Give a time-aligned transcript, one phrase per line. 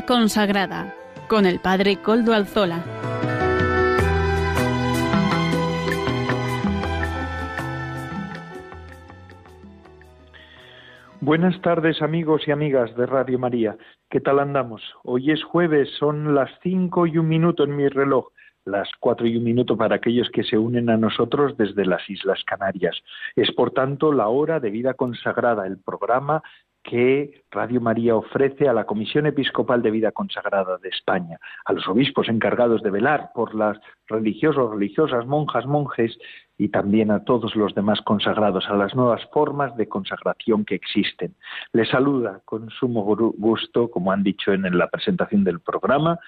[0.00, 0.94] Consagrada
[1.28, 2.82] con el Padre Coldo Alzola.
[11.20, 13.76] Buenas tardes amigos y amigas de Radio María.
[14.08, 14.82] ¿Qué tal andamos?
[15.04, 18.28] Hoy es jueves, son las cinco y un minuto en mi reloj,
[18.64, 22.42] las cuatro y un minuto para aquellos que se unen a nosotros desde las Islas
[22.44, 22.96] Canarias.
[23.36, 26.42] Es por tanto la hora de vida consagrada, el programa
[26.82, 31.86] que Radio María ofrece a la Comisión Episcopal de Vida Consagrada de España, a los
[31.88, 36.18] obispos encargados de velar por las religiosos, religiosas, monjas, monjes
[36.58, 41.34] y también a todos los demás consagrados, a las nuevas formas de consagración que existen.
[41.72, 43.02] Les saluda con sumo
[43.36, 46.18] gusto, como han dicho en la presentación del programa,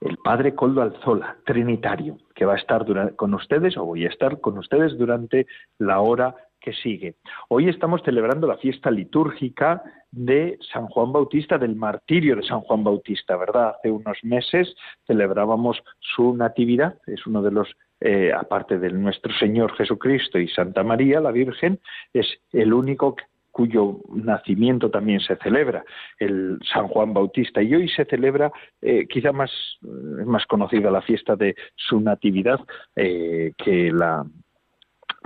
[0.00, 2.84] el padre Coldo Alzola, trinitario, que va a estar
[3.16, 5.46] con ustedes o voy a estar con ustedes durante
[5.78, 7.16] la hora que sigue.
[7.48, 12.82] Hoy estamos celebrando la fiesta litúrgica de San Juan Bautista, del martirio de San Juan
[12.82, 13.74] Bautista, ¿verdad?
[13.76, 14.74] Hace unos meses
[15.06, 17.68] celebrábamos su natividad, es uno de los,
[18.00, 21.80] eh, aparte de nuestro Señor Jesucristo y Santa María, la Virgen,
[22.12, 23.16] es el único
[23.58, 25.84] cuyo nacimiento también se celebra,
[26.20, 27.60] el San Juan Bautista.
[27.60, 32.60] Y hoy se celebra, eh, quizá más, más conocida la fiesta de su natividad
[32.94, 34.24] eh, que la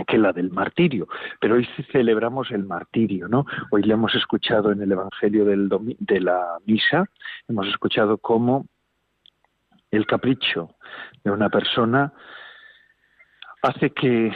[0.06, 1.08] que la del martirio.
[1.40, 3.46] Pero hoy celebramos el martirio, ¿no?
[3.70, 7.06] Hoy le hemos escuchado en el Evangelio de la misa,
[7.48, 8.66] hemos escuchado cómo
[9.90, 10.70] el capricho
[11.22, 12.12] de una persona
[13.62, 14.32] hace que,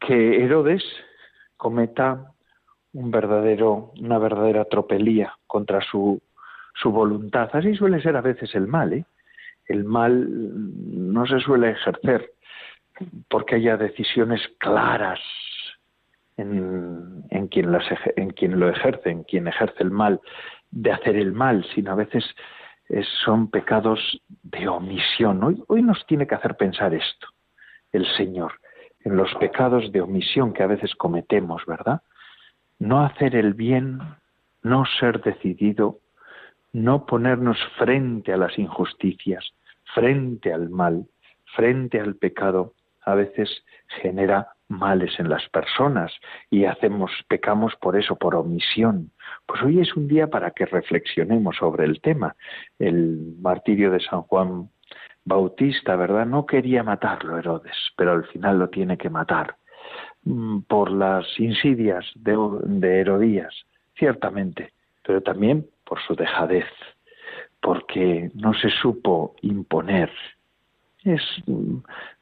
[0.00, 0.84] que Herodes
[1.56, 2.32] cometa
[2.92, 6.20] un verdadero, una verdadera tropelía contra su,
[6.74, 7.50] su voluntad.
[7.52, 9.04] Así suele ser a veces el mal, ¿eh?
[9.66, 12.32] El mal no se suele ejercer
[13.28, 15.20] porque haya decisiones claras
[16.36, 17.84] en, en, quien las,
[18.16, 20.20] en quien lo ejerce, en quien ejerce el mal,
[20.70, 22.24] de hacer el mal, sino a veces
[23.24, 25.64] son pecados de omisión.
[25.66, 27.28] Hoy nos tiene que hacer pensar esto,
[27.92, 28.52] el Señor,
[29.04, 32.02] en los pecados de omisión que a veces cometemos, ¿verdad?
[32.78, 34.00] No hacer el bien,
[34.62, 35.98] no ser decidido,
[36.72, 39.52] no ponernos frente a las injusticias,
[39.94, 41.06] frente al mal,
[41.54, 43.64] frente al pecado, a veces
[44.00, 46.12] genera males en las personas
[46.50, 49.10] y hacemos pecamos por eso por omisión.
[49.46, 52.34] Pues hoy es un día para que reflexionemos sobre el tema.
[52.78, 54.70] El martirio de San Juan
[55.24, 56.26] Bautista, ¿verdad?
[56.26, 59.56] No quería matarlo Herodes, pero al final lo tiene que matar
[60.24, 63.54] mm, por las insidias de, de Herodías,
[63.96, 64.72] ciertamente,
[65.04, 66.66] pero también por su dejadez,
[67.60, 70.10] porque no se supo imponer.
[71.04, 71.22] Es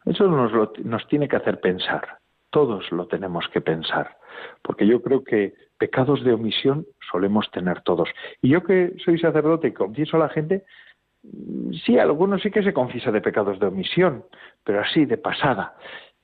[0.06, 0.52] eso nos,
[0.84, 2.18] nos tiene que hacer pensar.
[2.50, 4.16] Todos lo tenemos que pensar.
[4.62, 8.08] Porque yo creo que pecados de omisión solemos tener todos.
[8.42, 10.64] Y yo que soy sacerdote y confieso a la gente,
[11.84, 14.24] sí, algunos sí que se confiesa de pecados de omisión,
[14.64, 15.74] pero así, de pasada.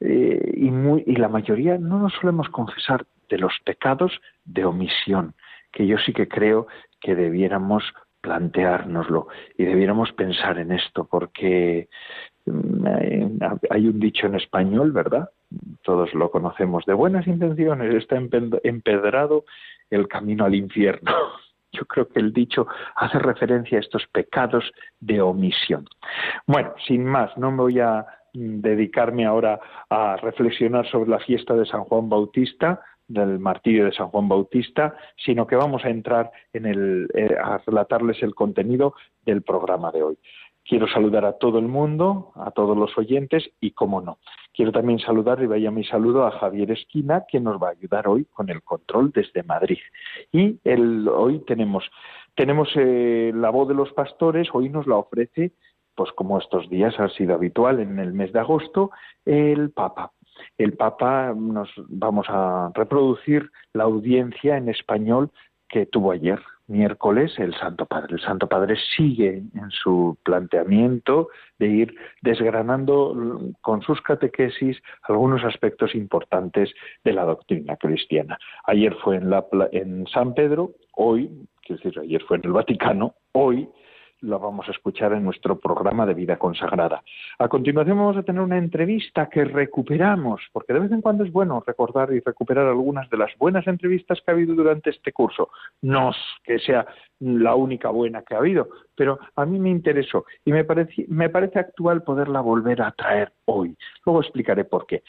[0.01, 4.13] Eh, y, muy, y la mayoría no nos solemos confesar de los pecados
[4.45, 5.35] de omisión,
[5.73, 6.67] que yo sí que creo
[7.01, 7.83] que debiéramos
[8.21, 11.89] planteárnoslo y debiéramos pensar en esto, porque
[13.71, 15.31] hay un dicho en español, ¿verdad?
[15.83, 19.45] Todos lo conocemos, de buenas intenciones está empedrado
[19.91, 21.13] el camino al infierno.
[21.73, 24.65] Yo creo que el dicho hace referencia a estos pecados
[25.01, 25.87] de omisión.
[26.47, 29.59] Bueno, sin más, no me voy a dedicarme ahora
[29.89, 34.95] a reflexionar sobre la fiesta de San Juan Bautista, del martirio de San Juan Bautista,
[35.25, 40.03] sino que vamos a entrar en el, eh, a relatarles el contenido del programa de
[40.03, 40.19] hoy.
[40.69, 44.19] Quiero saludar a todo el mundo, a todos los oyentes y, cómo no,
[44.53, 48.09] quiero también saludar y vaya mi saludo a Javier Esquina, que nos va a ayudar
[48.09, 49.79] hoy con el control desde Madrid.
[50.33, 50.59] Y
[51.09, 51.85] hoy tenemos,
[52.35, 55.53] tenemos eh, la voz de los pastores, hoy nos la ofrece,
[55.95, 58.91] pues como estos días ha sido habitual en el mes de agosto,
[59.25, 60.13] el Papa.
[60.59, 65.31] El Papa nos vamos a reproducir la audiencia en español
[65.69, 68.15] que tuvo ayer, miércoles, el Santo Padre.
[68.15, 71.29] El Santo Padre sigue en su planteamiento
[71.59, 73.15] de ir desgranando
[73.61, 76.73] con sus catequesis algunos aspectos importantes
[77.05, 78.39] de la doctrina cristiana.
[78.65, 81.31] Ayer fue en, la, en San Pedro, hoy,
[81.63, 83.69] quiero decir, ayer fue en el Vaticano, hoy
[84.21, 87.03] lo vamos a escuchar en nuestro programa de vida consagrada.
[87.39, 91.33] A continuación vamos a tener una entrevista que recuperamos, porque de vez en cuando es
[91.33, 95.51] bueno recordar y recuperar algunas de las buenas entrevistas que ha habido durante este curso.
[95.83, 96.13] No
[96.45, 96.87] que sea
[97.21, 101.29] la única buena que ha habido, pero a mí me interesó y me parece, me
[101.31, 103.77] parece actual poderla volver a traer hoy.
[104.05, 105.03] Luego explicaré por qué.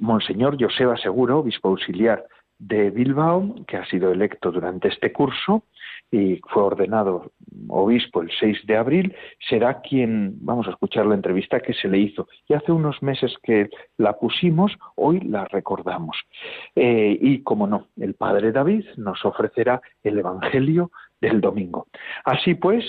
[0.00, 2.24] Monseñor Joseba Seguro, obispo auxiliar
[2.58, 5.64] de Bilbao, que ha sido electo durante este curso,
[6.10, 7.32] y fue ordenado
[7.68, 9.14] obispo el 6 de abril,
[9.48, 12.28] será quien, vamos a escuchar la entrevista que se le hizo.
[12.48, 16.16] Y hace unos meses que la pusimos, hoy la recordamos.
[16.74, 20.90] Eh, y como no, el Padre David nos ofrecerá el Evangelio
[21.20, 21.86] del domingo.
[22.24, 22.84] Así pues,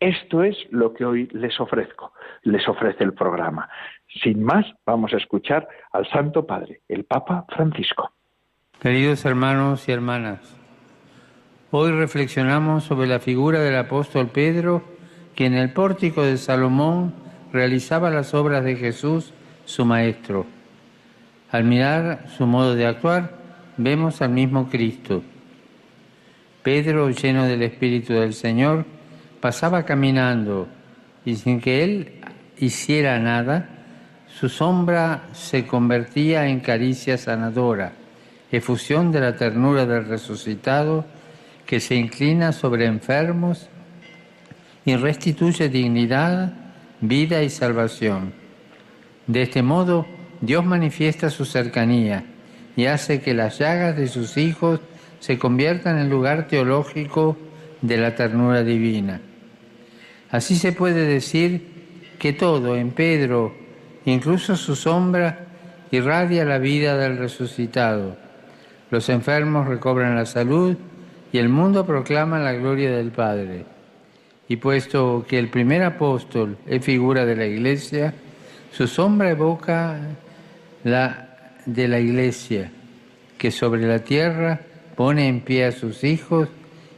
[0.00, 2.12] esto es lo que hoy les ofrezco,
[2.42, 3.68] les ofrece el programa.
[4.22, 8.12] Sin más, vamos a escuchar al Santo Padre, el Papa Francisco.
[8.80, 10.54] Queridos hermanos y hermanas,
[11.72, 14.84] Hoy reflexionamos sobre la figura del apóstol Pedro,
[15.34, 17.12] que en el pórtico de Salomón
[17.52, 19.32] realizaba las obras de Jesús,
[19.64, 20.46] su Maestro.
[21.50, 23.32] Al mirar su modo de actuar,
[23.78, 25.24] vemos al mismo Cristo.
[26.62, 28.84] Pedro, lleno del Espíritu del Señor,
[29.40, 30.68] pasaba caminando
[31.24, 32.12] y sin que él
[32.58, 33.68] hiciera nada,
[34.28, 37.92] su sombra se convertía en caricia sanadora,
[38.52, 41.15] efusión de la ternura del resucitado
[41.66, 43.68] que se inclina sobre enfermos
[44.84, 46.52] y restituye dignidad,
[47.00, 48.32] vida y salvación.
[49.26, 50.06] De este modo,
[50.40, 52.24] Dios manifiesta su cercanía
[52.76, 54.80] y hace que las llagas de sus hijos
[55.18, 57.36] se conviertan en lugar teológico
[57.82, 59.20] de la ternura divina.
[60.30, 63.54] Así se puede decir que todo en Pedro,
[64.04, 65.46] incluso su sombra,
[65.90, 68.16] irradia la vida del resucitado.
[68.90, 70.76] Los enfermos recobran la salud
[71.36, 73.66] y el mundo proclama la gloria del Padre.
[74.48, 78.14] Y puesto que el primer apóstol es figura de la iglesia,
[78.72, 79.98] su sombra evoca
[80.82, 82.70] la de la iglesia,
[83.36, 84.60] que sobre la tierra
[84.96, 86.48] pone en pie a sus hijos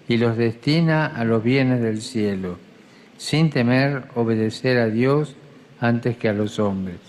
[0.06, 2.58] y los destina a los bienes del cielo,
[3.16, 5.34] sin temer obedecer a Dios
[5.80, 7.07] antes que a los hombres.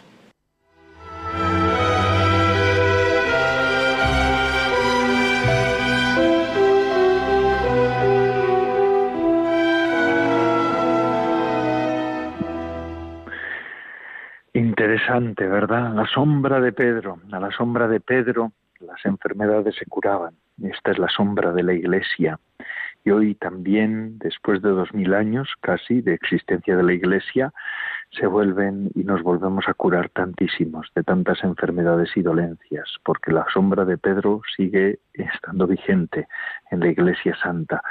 [15.18, 15.94] ¿Verdad?
[15.96, 20.36] La sombra de Pedro, a la sombra de Pedro las enfermedades se curaban.
[20.62, 22.40] Esta es la sombra de la Iglesia.
[23.04, 27.52] Y hoy también, después de dos mil años casi de existencia de la Iglesia,
[28.12, 33.46] se vuelven y nos volvemos a curar tantísimos de tantas enfermedades y dolencias, porque la
[33.54, 36.28] sombra de Pedro sigue estando vigente
[36.72, 37.82] en la Iglesia Santa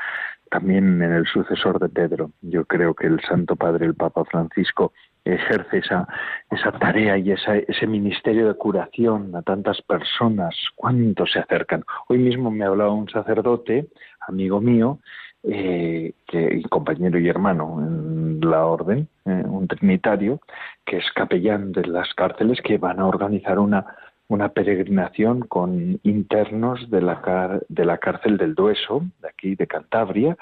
[0.51, 2.33] también en el sucesor de Pedro.
[2.43, 4.93] Yo creo que el Santo Padre, el Papa Francisco,
[5.35, 6.07] ejerce esa,
[6.51, 10.55] esa tarea y ese ministerio de curación a tantas personas.
[10.75, 11.85] ¿Cuántos se acercan?
[12.09, 13.89] Hoy mismo me hablaba un sacerdote,
[14.27, 14.99] amigo mío,
[15.45, 20.41] eh, que, compañero y hermano en la orden, eh, un trinitario,
[20.85, 23.87] que es capellán de las cárceles, que van a organizar una
[24.29, 30.37] una peregrinación con internos de la, de la cárcel del Dueso, de aquí de Cantabria,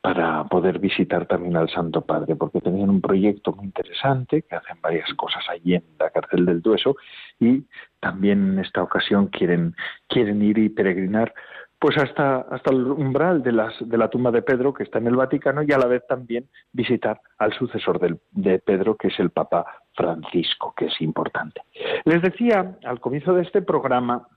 [0.00, 5.12] para poder visitar también al Santo Padre, porque tenían un proyecto muy que hacen varias
[5.14, 6.96] cosas allí en la cárcel del Dueso,
[7.38, 7.64] y
[8.00, 9.74] también en esta ocasión quieren,
[10.08, 11.32] quieren ir y peregrinar
[11.78, 15.08] pues hasta, hasta el umbral de, las, de la tumba de Pedro, que está en
[15.08, 17.98] el Vaticano, y a la vez también visitar al sucesor
[18.30, 21.62] de Pedro, que es el Papa Francisco, que es importante.
[22.04, 24.28] Les decía al comienzo de este programa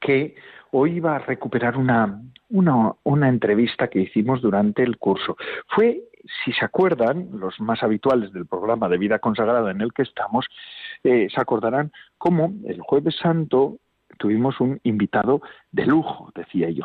[0.00, 0.34] que
[0.72, 5.36] hoy iba a recuperar una, una, una, entrevista que hicimos durante el curso.
[5.68, 6.02] Fue,
[6.44, 10.46] si se acuerdan, los más habituales del programa de vida consagrada en el que estamos,
[11.02, 13.78] eh, se acordarán cómo el jueves santo
[14.18, 15.40] tuvimos un invitado
[15.72, 16.84] de lujo, decía yo.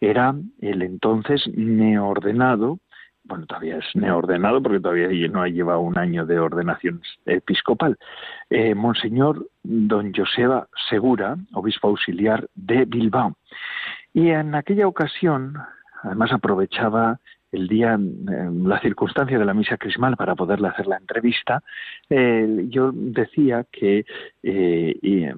[0.00, 2.78] Era el entonces neordenado,
[3.24, 7.98] bueno, todavía es neordenado porque todavía no ha llevado un año de ordenación episcopal,
[8.50, 13.36] eh, Monseñor Don Joseba Segura, obispo auxiliar de Bilbao.
[14.14, 15.56] Y en aquella ocasión,
[16.02, 17.18] además aprovechaba
[17.56, 21.62] el día, la circunstancia de la misa crismal para poderle hacer la entrevista,
[22.08, 24.04] yo decía que,
[24.42, 25.34] eh,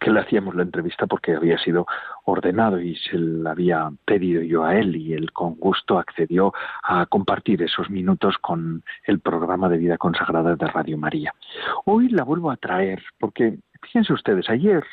[0.00, 1.86] que le hacíamos la entrevista porque había sido
[2.24, 6.52] ordenado y se la había pedido yo a él y él con gusto accedió
[6.82, 11.34] a compartir esos minutos con el programa de vida consagrada de Radio María.
[11.84, 14.84] Hoy la vuelvo a traer porque, fíjense ustedes, ayer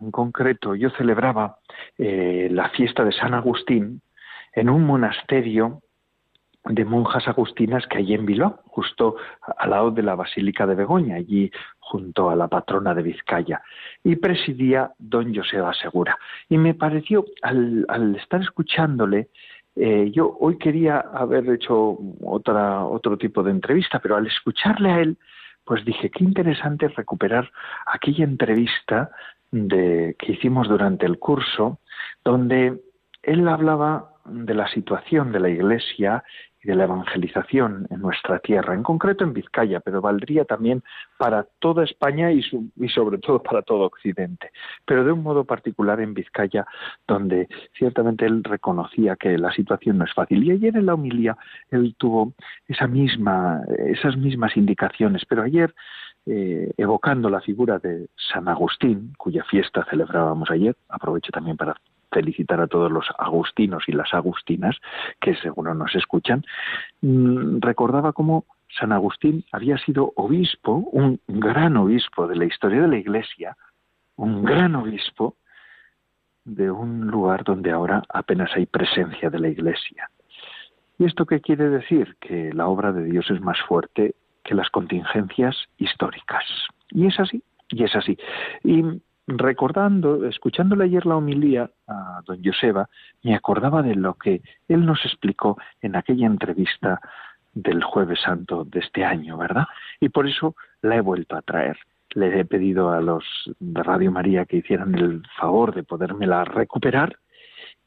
[0.00, 1.58] en concreto yo celebraba
[1.98, 4.02] eh, la fiesta de San Agustín
[4.52, 5.82] en un monasterio
[6.68, 9.16] de monjas agustinas que hay en Bilbao, justo
[9.58, 13.62] al lado de la Basílica de Begoña, allí junto a la patrona de Vizcaya,
[14.02, 16.18] y presidía don Joseba Segura.
[16.48, 19.28] Y me pareció, al, estar escuchándole,
[19.76, 25.00] eh, yo hoy quería haber hecho otra, otro tipo de entrevista, pero al escucharle a
[25.00, 25.18] él,
[25.64, 27.50] pues dije, qué interesante recuperar
[27.86, 29.10] aquella entrevista
[29.50, 31.80] de, que hicimos durante el curso,
[32.24, 32.80] donde
[33.22, 36.24] él hablaba de la situación de la Iglesia
[36.62, 40.82] y de la evangelización en nuestra tierra, en concreto en Vizcaya, pero valdría también
[41.18, 42.42] para toda España y,
[42.76, 44.50] y, sobre todo para todo Occidente,
[44.84, 46.66] pero de un modo particular en Vizcaya,
[47.06, 50.42] donde ciertamente él reconocía que la situación no es fácil.
[50.44, 51.36] Y ayer en la homilía
[51.70, 52.32] él tuvo
[52.66, 55.74] esa misma, esas mismas indicaciones, pero ayer
[56.28, 61.76] eh, evocando la figura de San Agustín, cuya fiesta celebrábamos ayer, aprovecho también para
[62.16, 64.74] felicitar a todos los agustinos y las agustinas
[65.20, 66.44] que seguro nos escuchan,
[67.02, 68.46] mm, recordaba cómo
[68.78, 73.56] San Agustín había sido obispo, un gran obispo de la historia de la Iglesia,
[74.16, 75.36] un gran obispo
[76.46, 80.08] de un lugar donde ahora apenas hay presencia de la Iglesia.
[80.98, 82.16] ¿Y esto qué quiere decir?
[82.20, 86.44] Que la obra de Dios es más fuerte que las contingencias históricas.
[86.90, 88.16] Y es así, y es así.
[88.64, 88.82] Y
[89.26, 92.88] recordando, escuchándole ayer la homilía a don Joseba,
[93.22, 97.00] me acordaba de lo que él nos explicó en aquella entrevista
[97.54, 99.66] del jueves santo de este año, ¿verdad?
[100.00, 101.78] Y por eso la he vuelto a traer.
[102.10, 103.24] Le he pedido a los
[103.58, 107.18] de Radio María que hicieran el favor de podérmela recuperar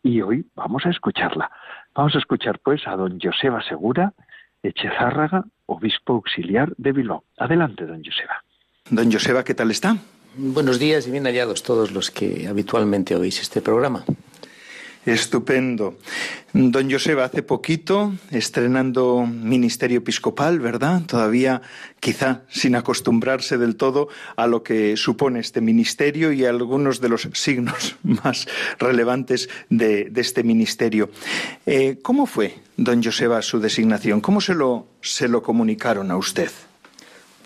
[0.04, 1.52] y hoy vamos a escucharla.
[1.96, 4.14] Vamos a escuchar pues a don Joseba Segura,
[4.62, 7.24] Echezárraga, obispo auxiliar de Bilbao.
[7.38, 8.44] Adelante, don Joseba.
[8.90, 9.96] Don Joseba, ¿qué tal está?
[10.36, 14.06] Buenos días y bien hallados todos los que habitualmente oís este programa.
[15.04, 15.98] Estupendo.
[16.54, 21.02] Don Joseba, hace poquito, estrenando ministerio episcopal, ¿verdad?
[21.08, 21.64] Todavía
[22.00, 27.10] quizá sin acostumbrarse del todo a lo que supone este ministerio y a algunos de
[27.10, 31.10] los signos más relevantes de, este ministerio.
[31.66, 34.22] Eh, ¿Cómo fue, don Joseba, su designación?
[34.22, 36.52] ¿Cómo se lo, se lo comunicaron a usted?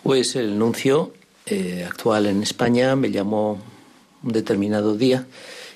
[0.04, 1.14] Pues el nuncio
[1.46, 3.60] eh, actual en España me llamó
[4.24, 5.26] un determinado día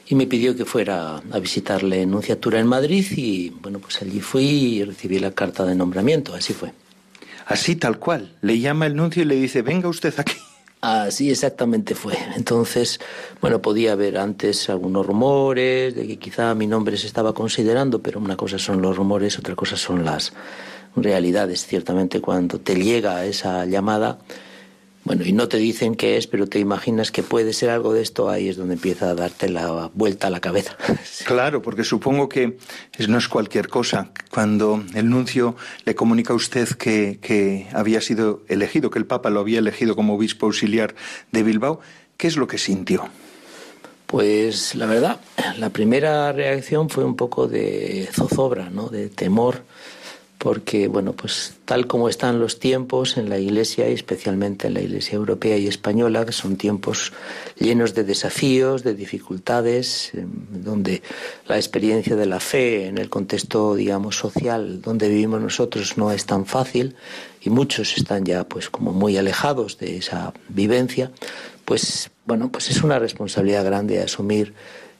[0.07, 4.21] y me pidió que fuera a visitarle en Nunciatura en Madrid y bueno, pues allí
[4.21, 6.71] fui y recibí la carta de nombramiento, así fue.
[7.45, 10.35] Así tal cual, le llama el nuncio y le dice, venga usted aquí.
[10.79, 12.15] Así exactamente fue.
[12.35, 12.99] Entonces,
[13.41, 18.19] bueno, podía haber antes algunos rumores de que quizá mi nombre se estaba considerando, pero
[18.19, 20.33] una cosa son los rumores, otra cosa son las
[20.95, 21.65] realidades.
[21.65, 24.19] Ciertamente, cuando te llega esa llamada,
[25.07, 28.01] bueno, y no te dicen qué es, pero te imaginas que puede ser algo de
[28.01, 30.75] esto, ahí es donde empieza a darte la vuelta a la cabeza.
[31.25, 32.57] Claro, porque supongo que
[33.07, 34.11] no es cualquier cosa.
[34.31, 39.29] Cuando el nuncio le comunica a usted que, que había sido elegido, que el Papa
[39.29, 40.95] lo había elegido como obispo auxiliar
[41.31, 41.79] de Bilbao,
[42.17, 43.09] ¿qué es lo que sintió?
[44.07, 45.19] Pues la verdad,
[45.57, 48.87] la primera reacción fue un poco de zozobra, ¿no?
[48.87, 49.63] de temor
[50.37, 54.81] porque bueno, pues tal como están los tiempos en la Iglesia y especialmente en la
[54.81, 57.11] Iglesia europea y española, que son tiempos
[57.57, 60.29] llenos de desafíos, de dificultades, em,
[60.63, 61.01] donde
[61.47, 66.25] la experiencia de la fe en el contexto, digamos, social donde vivimos nosotros no es
[66.25, 66.95] tan fácil
[67.41, 71.11] y muchos están ya pues como muy alejados de esa vivencia,
[71.65, 74.53] pues bueno, pues es una responsabilidad grande asumir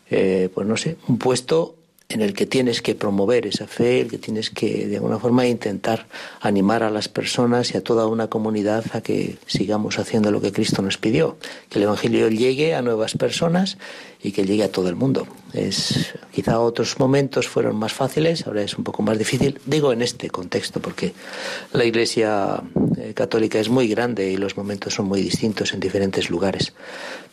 [0.10, 1.77] eh, pues no sé, un puesto
[2.10, 5.46] en el que tienes que promover esa fe, el que tienes que de alguna forma
[5.46, 6.08] intentar
[6.40, 10.54] animar a las personas y a toda una comunidad a que sigamos haciendo lo que
[10.54, 11.38] Cristo nos pidió,
[11.70, 13.78] que el Evangelio llegue a nuevas personas
[14.24, 15.28] y que llegue a todo el mundo.
[15.54, 20.02] Es, quizá otros momentos fueron más fáciles, ahora es un poco más difícil, digo en
[20.02, 21.14] este contexto, porque
[21.74, 22.62] la Iglesia
[22.98, 26.74] eh, católica es muy grande y los momentos son muy distintos en diferentes lugares.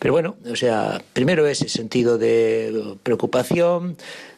[0.01, 3.97] Pero bueno, o sea, primero ese sentido de preocupación,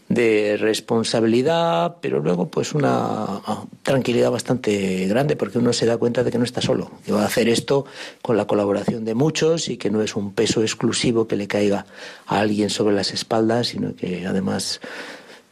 [0.08, 3.40] de responsabilidad, pero luego pues una
[3.82, 7.22] tranquilidad bastante grande porque uno se da cuenta de que no está solo, que va
[7.22, 7.86] a hacer esto
[8.22, 11.86] con la colaboración de muchos y que no es un peso exclusivo que le caiga
[12.26, 14.80] a alguien sobre las espaldas, sino que además,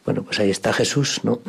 [0.05, 1.41] bueno, pues ahí está Jesús, ¿no?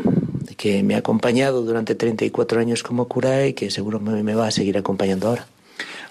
[0.57, 4.51] que me ha acompañado durante 34 años como cura y que seguro me va a
[4.51, 5.47] seguir acompañando ahora.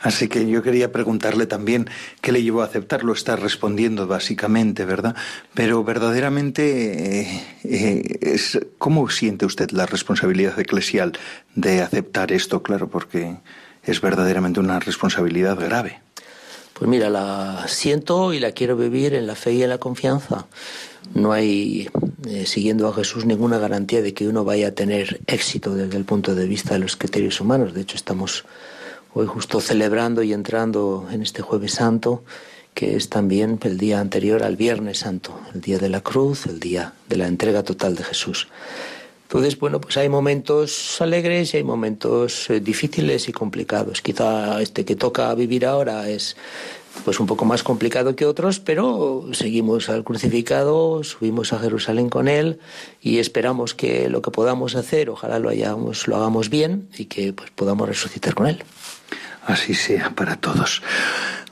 [0.05, 1.89] Así que yo quería preguntarle también
[2.21, 3.11] qué le llevó a aceptarlo.
[3.11, 5.15] Está respondiendo básicamente, ¿verdad?
[5.55, 11.13] Pero verdaderamente, eh, eh, ¿cómo siente usted la responsabilidad eclesial
[11.55, 12.61] de aceptar esto?
[12.61, 13.37] Claro, porque
[13.83, 16.01] es verdaderamente una responsabilidad grave.
[16.75, 20.45] Pues mira, la siento y la quiero vivir en la fe y en la confianza.
[21.15, 21.89] No hay,
[22.27, 26.05] eh, siguiendo a Jesús, ninguna garantía de que uno vaya a tener éxito desde el
[26.05, 27.73] punto de vista de los criterios humanos.
[27.73, 28.45] De hecho, estamos
[29.15, 32.23] hoy justo celebrando y entrando en este jueves santo,
[32.73, 36.59] que es también el día anterior al Viernes Santo, el día de la cruz, el
[36.59, 38.49] día de la entrega total de Jesús.
[39.25, 44.01] Entonces, bueno, pues hay momentos alegres y hay momentos eh, difíciles y complicados.
[44.01, 46.37] Quizá este que toca vivir ahora es
[47.03, 52.27] pues un poco más complicado que otros, pero seguimos al crucificado, subimos a Jerusalén con
[52.27, 52.59] él
[53.01, 57.33] y esperamos que lo que podamos hacer, ojalá lo hayamos, lo hagamos bien y que
[57.33, 58.63] pues podamos resucitar con él.
[59.45, 60.81] Así sea para todos.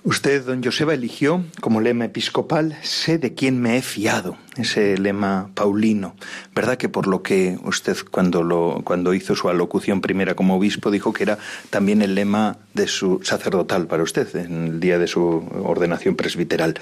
[0.05, 5.49] Usted, don Joseba, eligió como lema episcopal, sé de quién me he fiado, ese lema
[5.53, 6.17] paulino.
[6.53, 10.91] ¿Verdad que por lo que usted cuando, lo, cuando hizo su alocución primera como obispo
[10.91, 11.37] dijo que era
[11.69, 16.77] también el lema de su sacerdotal para usted en el día de su ordenación presbiteral?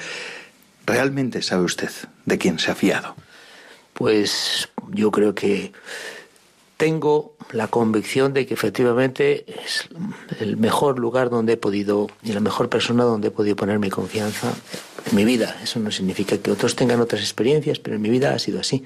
[0.87, 1.91] ¿Realmente sabe usted
[2.25, 3.15] de quién se ha fiado?
[3.93, 5.73] Pues yo creo que
[6.77, 9.87] tengo la convicción de que efectivamente es
[10.39, 13.89] el mejor lugar donde he podido y la mejor persona donde he podido poner mi
[13.89, 14.53] confianza
[15.09, 15.57] en mi vida.
[15.63, 18.83] Eso no significa que otros tengan otras experiencias, pero en mi vida ha sido así.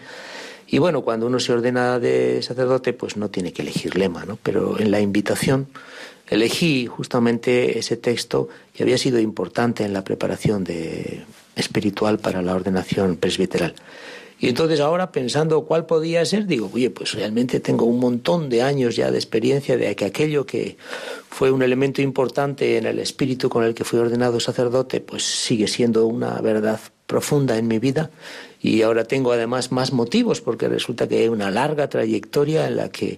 [0.68, 4.38] Y bueno, cuando uno se ordena de sacerdote, pues no tiene que elegir lema, ¿no?
[4.42, 5.68] Pero en la invitación
[6.28, 11.24] elegí justamente ese texto que había sido importante en la preparación de,
[11.56, 13.76] espiritual para la ordenación presbiteral.
[14.46, 18.62] Y entonces ahora pensando cuál podía ser, digo, oye, pues realmente tengo un montón de
[18.62, 20.78] años ya de experiencia de que aquello que
[21.32, 25.68] fue un elemento importante en el espíritu con el que fui ordenado sacerdote, pues sigue
[25.68, 28.12] siendo una verdad profunda en mi vida.
[28.62, 32.90] Y ahora tengo además más motivos porque resulta que hay una larga trayectoria en la
[32.90, 33.18] que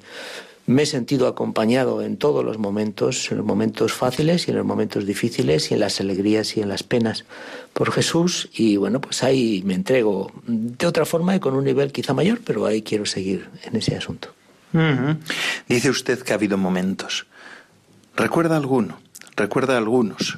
[0.67, 4.65] me he sentido acompañado en todos los momentos, en los momentos fáciles y en los
[4.65, 7.24] momentos difíciles y en las alegrías y en las penas
[7.74, 11.93] por Jesús y bueno, pues ahí me entrego de otra forma y con un nivel
[11.93, 14.33] quizá mayor, pero ahí quiero seguir en ese asunto.
[15.69, 17.25] Dice usted que ha habido momentos.
[18.17, 19.00] ¿Recuerda alguno?
[19.38, 20.36] ¿Recuerda algunos?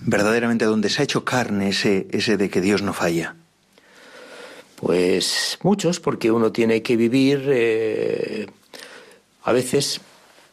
[0.00, 3.34] Verdaderamente donde se ha hecho carne ese, ese de que Dios no falla.
[4.76, 8.46] Pues muchos, porque uno tiene que vivir eh,
[9.46, 10.00] a veces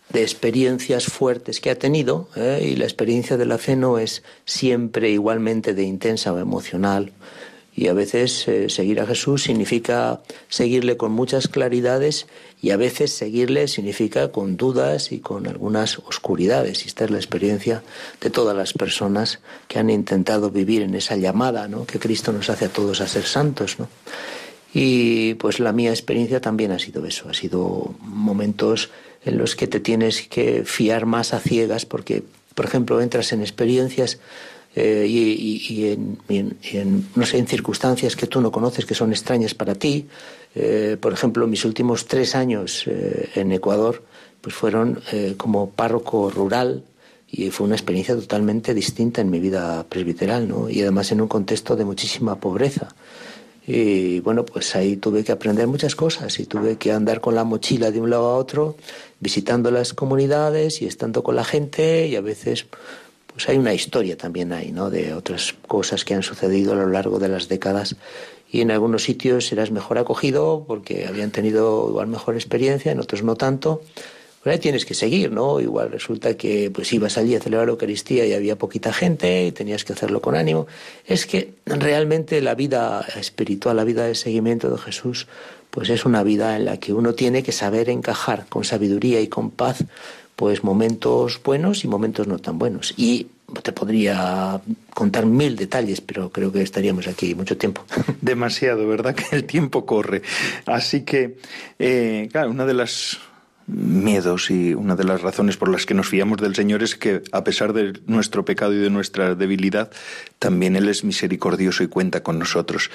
[0.10, 2.70] de experiencias fuertes que ha tenido, ¿eh?
[2.72, 7.12] y la experiencia de la fe no es siempre igualmente de intensa o emocional.
[7.76, 12.28] Y a veces eh, seguir a Jesús significa seguirle con muchas claridades
[12.62, 16.86] y a veces seguirle significa con dudas y con algunas oscuridades.
[16.86, 17.82] Y esta es la experiencia
[18.22, 21.88] de todas las personas que han intentado vivir en esa llamada ¿no?
[21.88, 23.80] que Cristo nos hace a todos a ser santos.
[23.80, 23.88] ¿no?
[24.74, 28.90] Y pues la mía experiencia también ha sido eso, ha sido momentos
[29.24, 32.24] en los que te tienes que fiar más a ciegas porque,
[32.56, 34.20] por ejemplo, entras en experiencias
[34.76, 39.76] eh, y, en, no sé, en circunstancias que tú no conoces, que son extrañas para
[39.76, 40.08] ti.
[40.56, 44.04] Eh, por ejemplo, mis últimos tres años eh, en Ecuador
[44.42, 45.02] pues fueron
[45.38, 46.84] como párroco rural
[47.32, 50.70] y fue una experiencia totalmente distinta en mi vida presbiteral, ¿no?
[50.70, 52.94] Y además en un contexto de muchísima pobreza.
[53.66, 57.46] Y bueno, pues ahí tuve que aprender muchas cosas y tuve que andar con la
[57.46, 58.76] mochila de un lado a otro,
[59.20, 62.66] visitando las comunidades y estando con la gente y a veces
[63.28, 64.90] pues hay una historia también ahí, ¿no?
[64.90, 67.96] De otras cosas que han sucedido a lo largo de las décadas
[68.52, 73.24] y en algunos sitios eras mejor acogido porque habían tenido igual mejor experiencia, en otros
[73.24, 73.82] no tanto
[74.52, 75.60] ahí tienes que seguir, ¿no?
[75.60, 79.52] Igual resulta que pues ibas allí a celebrar la Eucaristía y había poquita gente y
[79.52, 80.68] tenías que hacerlo con ánimo.
[81.06, 85.28] Es que realmente la vida espiritual, la vida de seguimiento de Jesús,
[85.72, 89.28] pues es una vida en la que uno tiene que saber encajar con sabiduría y
[89.28, 89.86] con paz
[90.36, 92.94] pues momentos buenos y momentos no tan buenos.
[92.98, 93.28] Y
[93.62, 94.60] te podría
[94.94, 97.86] contar mil detalles, pero creo que estaríamos aquí mucho tiempo.
[98.22, 99.16] Demasiado, ¿verdad?
[99.16, 100.22] Que el tiempo corre.
[100.66, 101.38] Así que,
[101.80, 103.20] eh, claro, una de las
[103.68, 107.22] miedos y una de las razones por las que nos fiamos del Señor es que
[107.32, 109.92] a pesar de nuestro pecado y de nuestra debilidad,
[110.40, 112.92] también Él es misericordioso y cuenta con nosotros.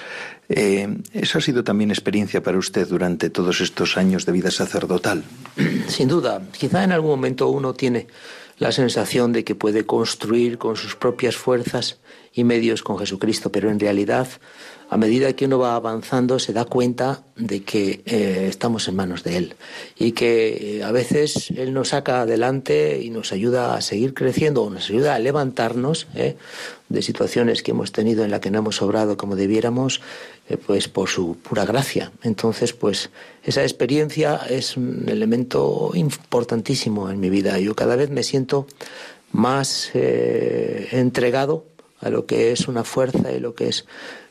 [0.48, 5.24] Eh, ¿Eso ha sido también experiencia para usted durante todos estos años de vida sacerdotal?
[5.88, 8.06] Sin duda, quizá en algún momento uno tiene
[8.58, 11.98] la sensación de que puede construir con sus propias fuerzas
[12.32, 14.28] y medios con Jesucristo, pero en realidad
[14.90, 19.22] a medida que uno va avanzando se da cuenta de que eh, estamos en manos
[19.22, 19.54] de Él
[19.98, 24.62] y que eh, a veces Él nos saca adelante y nos ayuda a seguir creciendo
[24.62, 26.36] o nos ayuda a levantarnos eh,
[26.88, 30.00] de situaciones que hemos tenido en las que no hemos obrado como debiéramos,
[30.66, 32.12] pues por su pura gracia.
[32.22, 33.10] Entonces, pues
[33.44, 37.58] esa experiencia es un elemento importantísimo en mi vida.
[37.58, 38.66] Yo cada vez me siento
[39.32, 41.66] más entregado
[42.00, 43.84] a lo que es una fuerza y lo que es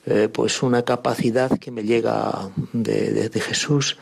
[0.09, 3.97] eh, pues una capacidad que me llega de, Jesús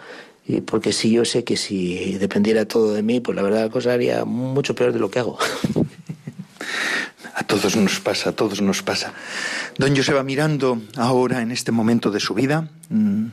[0.48, 3.70] y porque si yo sé que si dependiera todo de mí, pues la verdad la
[3.72, 5.40] cosa haría mucho peor de lo que hago.
[7.38, 9.14] A todos nos pasa, a todos nos pasa.
[9.78, 13.26] Don Joseba, mirando ahora en este momento de su vida, mm,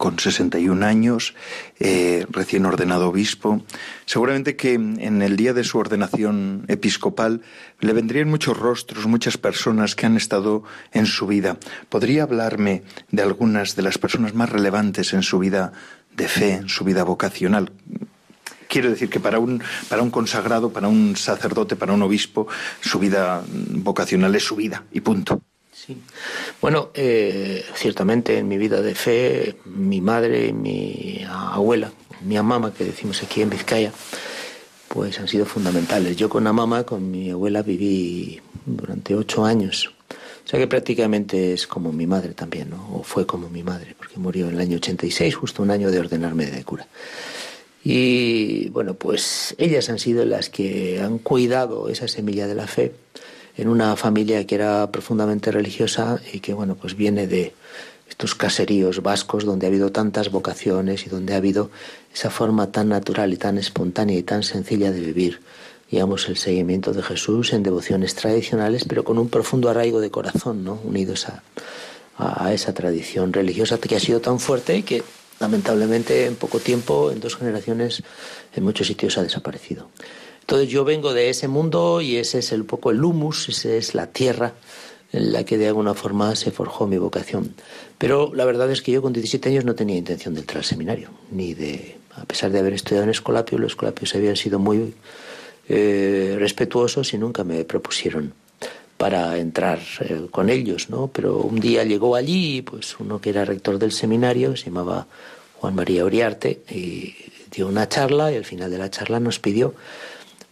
[0.00, 1.34] con 61 años,
[1.78, 3.62] eh, recién ordenado obispo.
[4.06, 7.42] Seguramente que en el día de su ordenación episcopal
[7.80, 11.58] le vendrían muchos rostros, muchas personas que han estado en su vida.
[11.90, 15.72] ¿Podría hablarme de algunas de las personas más relevantes en su vida
[16.16, 17.70] de fe, en su vida vocacional?
[18.68, 22.46] Quiero decir que para un, para un consagrado, para un sacerdote, para un obispo,
[22.80, 25.42] su vida vocacional es su vida y punto.
[25.86, 25.96] Sí.
[26.60, 31.90] Bueno, eh, ciertamente en mi vida de fe, mi madre mi abuela,
[32.22, 33.90] mi mamá, que decimos aquí en Vizcaya,
[34.88, 36.16] pues han sido fundamentales.
[36.16, 39.90] Yo con la mamá, con mi abuela, viví durante ocho años.
[40.44, 42.96] O sea que prácticamente es como mi madre también, ¿no?
[42.96, 45.98] O fue como mi madre, porque murió en el año 86, justo un año de
[45.98, 46.88] ordenarme de cura.
[47.82, 52.92] Y bueno, pues ellas han sido las que han cuidado esa semilla de la fe
[53.60, 57.52] en una familia que era profundamente religiosa y que bueno, pues viene de
[58.08, 61.70] estos caseríos vascos donde ha habido tantas vocaciones y donde ha habido
[62.12, 65.40] esa forma tan natural y tan espontánea y tan sencilla de vivir,
[65.90, 70.64] digamos, el seguimiento de Jesús en devociones tradicionales, pero con un profundo arraigo de corazón,
[70.64, 70.80] ¿no?
[70.82, 71.42] Unidos a,
[72.16, 75.02] a esa tradición religiosa que ha sido tan fuerte y que
[75.38, 78.02] lamentablemente en poco tiempo, en dos generaciones,
[78.54, 79.88] en muchos sitios ha desaparecido.
[80.50, 83.94] Entonces yo vengo de ese mundo y ese es un poco el humus, esa es
[83.94, 84.54] la tierra
[85.12, 87.54] en la que de alguna forma se forjó mi vocación.
[87.98, 90.64] Pero la verdad es que yo con 17 años no tenía intención de entrar al
[90.64, 94.92] seminario, ni de, a pesar de haber estudiado en Escolapio, los Escolapios habían sido muy
[95.68, 98.34] eh, respetuosos y nunca me propusieron
[98.96, 101.12] para entrar eh, con ellos, ¿no?
[101.12, 105.06] Pero un día llegó allí, pues uno que era rector del seminario, se llamaba
[105.60, 107.14] Juan María Oriarte, y
[107.52, 109.74] dio una charla y al final de la charla nos pidió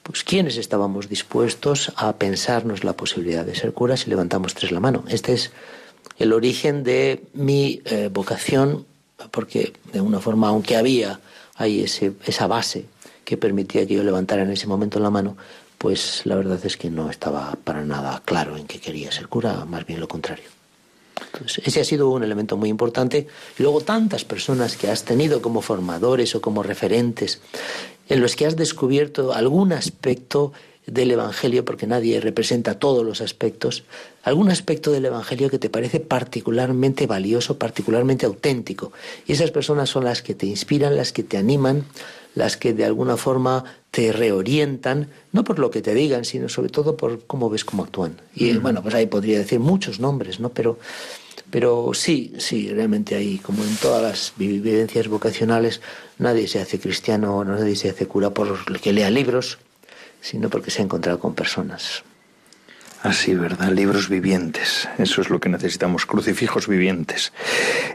[0.08, 4.80] pues quiénes estábamos dispuestos a pensarnos la posibilidad de ser curas y levantamos tres la
[4.80, 5.04] mano.
[5.08, 5.52] Este es
[6.18, 8.86] el origen de mi eh, vocación,
[9.30, 11.20] porque de una forma, aunque había
[11.56, 12.86] ahí ese, esa base
[13.24, 15.36] que permitía que yo levantara en ese momento la mano,
[15.76, 19.66] pues la verdad es que no estaba para nada claro en que quería ser cura,
[19.66, 20.57] más bien lo contrario.
[21.40, 23.26] Entonces, ese ha sido un elemento muy importante.
[23.58, 27.40] Y luego tantas personas que has tenido como formadores o como referentes,
[28.08, 30.52] en los que has descubierto algún aspecto
[30.86, 33.84] del Evangelio, porque nadie representa todos los aspectos,
[34.22, 38.92] algún aspecto del Evangelio que te parece particularmente valioso, particularmente auténtico.
[39.26, 41.84] Y esas personas son las que te inspiran, las que te animan,
[42.34, 46.70] las que de alguna forma te reorientan, no por lo que te digan, sino sobre
[46.70, 48.20] todo por cómo ves cómo actúan.
[48.34, 50.50] Y bueno, pues ahí podría decir muchos nombres, ¿no?
[50.50, 50.78] Pero,
[51.50, 55.80] pero sí, sí, realmente ahí, como en todas las vivencias vocacionales,
[56.18, 59.58] nadie se hace cristiano, nadie se hace cura por que lea libros,
[60.20, 62.02] sino porque se ha encontrado con personas.
[63.02, 63.70] Así, ¿verdad?
[63.70, 64.88] Libros vivientes.
[64.98, 67.32] Eso es lo que necesitamos, crucifijos vivientes.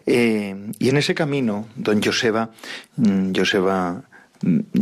[0.06, 2.52] Eh, y en ese camino, don Joseba,
[2.96, 4.04] mm, Joseba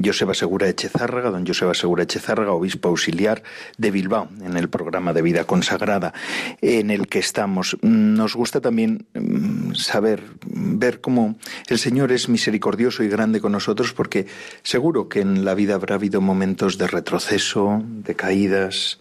[0.04, 3.44] Joseba Segura Echezárraga, don Joseba Segura Echezárraga, obispo auxiliar
[3.78, 6.14] de Bilbao, en el programa de vida consagrada
[6.62, 7.78] en el que estamos.
[7.82, 11.36] Nos gusta también mm, saber, ver cómo
[11.68, 14.28] el Señor es misericordioso y grande con nosotros, porque
[14.64, 19.00] seguro que en la vida habrá habido momentos de retroceso, de caídas,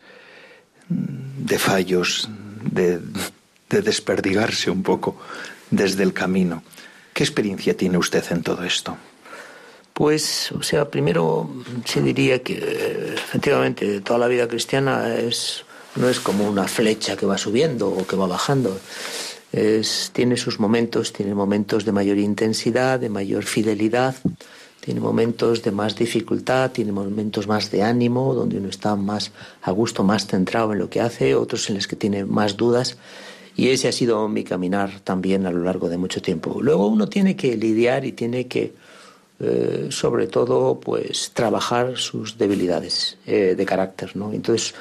[0.89, 2.29] de fallos,
[2.71, 3.01] de
[3.69, 5.17] desperdigarse un poco
[5.71, 6.63] desde el camino.
[7.13, 8.97] ¿Qué experiencia tiene usted en todo esto?
[9.93, 11.51] Pues, o sea, primero
[11.85, 15.65] se diría que efectivamente toda la vida cristiana es,
[15.97, 18.79] no es como una flecha que va subiendo o que va bajando.
[20.13, 24.15] Tiene sus momentos, tiene momentos de mayor intensidad, de mayor fidelidad,
[24.81, 29.71] tiene momentos de más dificultad, tiene momentos más de ánimo, donde uno está más a
[29.73, 32.97] gusto, más centrado en lo que hace, otros en los que tiene más dudas.
[33.57, 36.63] Y ese ha sido mi caminar también a lo largo de mucho tiempo.
[36.63, 38.73] Luego uno tiene que lidiar y tiene que
[39.41, 44.33] eh, sobre todo pues trabajar sus debilidades eh, de carácter, ¿no?
[44.33, 44.75] Entonces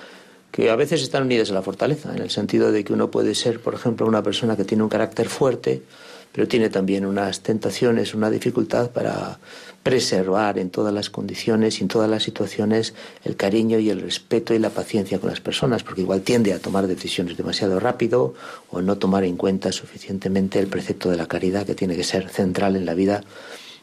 [0.51, 3.35] que a veces están unidas a la fortaleza, en el sentido de que uno puede
[3.35, 5.83] ser, por ejemplo, una persona que tiene un carácter fuerte,
[6.31, 9.39] pero tiene también unas tentaciones, una dificultad para
[9.83, 12.93] preservar en todas las condiciones y en todas las situaciones
[13.23, 16.59] el cariño y el respeto y la paciencia con las personas, porque igual tiende a
[16.59, 18.33] tomar decisiones demasiado rápido
[18.69, 22.29] o no tomar en cuenta suficientemente el precepto de la caridad que tiene que ser
[22.29, 23.23] central en la vida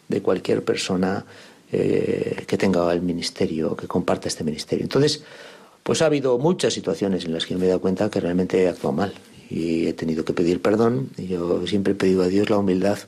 [0.08, 1.24] de cualquier persona
[1.72, 4.84] eh, que tenga el ministerio, que comparta este ministerio.
[4.84, 5.22] Entonces,
[5.82, 8.68] pues ha habido muchas situaciones en las que me he dado cuenta que realmente he
[8.68, 9.14] actuado mal
[9.50, 11.10] y he tenido que pedir perdón.
[11.16, 12.98] Y yo siempre he pedido a Dios la humildad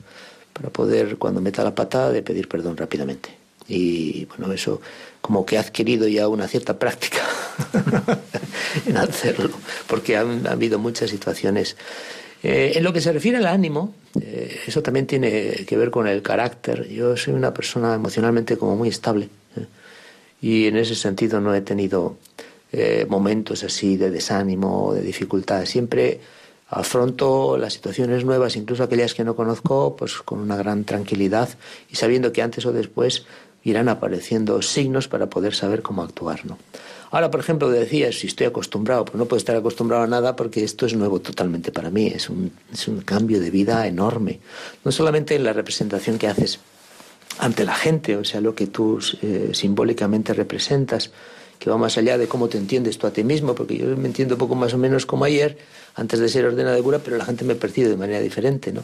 [0.53, 3.29] para poder, cuando meta la pata, de pedir perdón rápidamente.
[3.67, 4.81] Y bueno, eso
[5.21, 7.21] como que he adquirido ya una cierta práctica
[8.85, 9.51] en hacerlo,
[9.87, 11.77] porque ha habido muchas situaciones
[12.41, 16.07] Eh, en lo que se refiere al ánimo, eh, eso también tiene que ver con
[16.07, 16.87] el carácter.
[16.87, 19.65] Yo soy una persona emocionalmente como muy estable ¿eh?
[20.41, 22.17] y en ese sentido no he tenido
[23.07, 25.65] momentos así de desánimo de dificultad.
[25.65, 26.19] Siempre
[26.69, 31.49] afronto las situaciones nuevas, incluso aquellas que no conozco, pues con una gran tranquilidad
[31.89, 33.25] y sabiendo que antes o después
[33.63, 36.59] irán apareciendo signos para poder saber cómo actuar, ¿no?
[37.11, 40.63] Ahora, por ejemplo, decías, si estoy acostumbrado, pues no puedo estar acostumbrado a nada porque
[40.63, 44.39] esto es nuevo totalmente para mí, es un, es un cambio de vida enorme.
[44.83, 46.59] No solamente en la representación que haces
[47.39, 51.11] ante la gente, o sea, lo que tú eh, simbólicamente representas,
[51.57, 54.07] que va más allá de cómo te entiendes tú a ti mismo, porque yo me
[54.07, 55.57] entiendo poco más o menos como ayer,
[55.99, 58.83] antes de ser ordenado de cura, pero la gente me percibe de manera diferente, ¿no?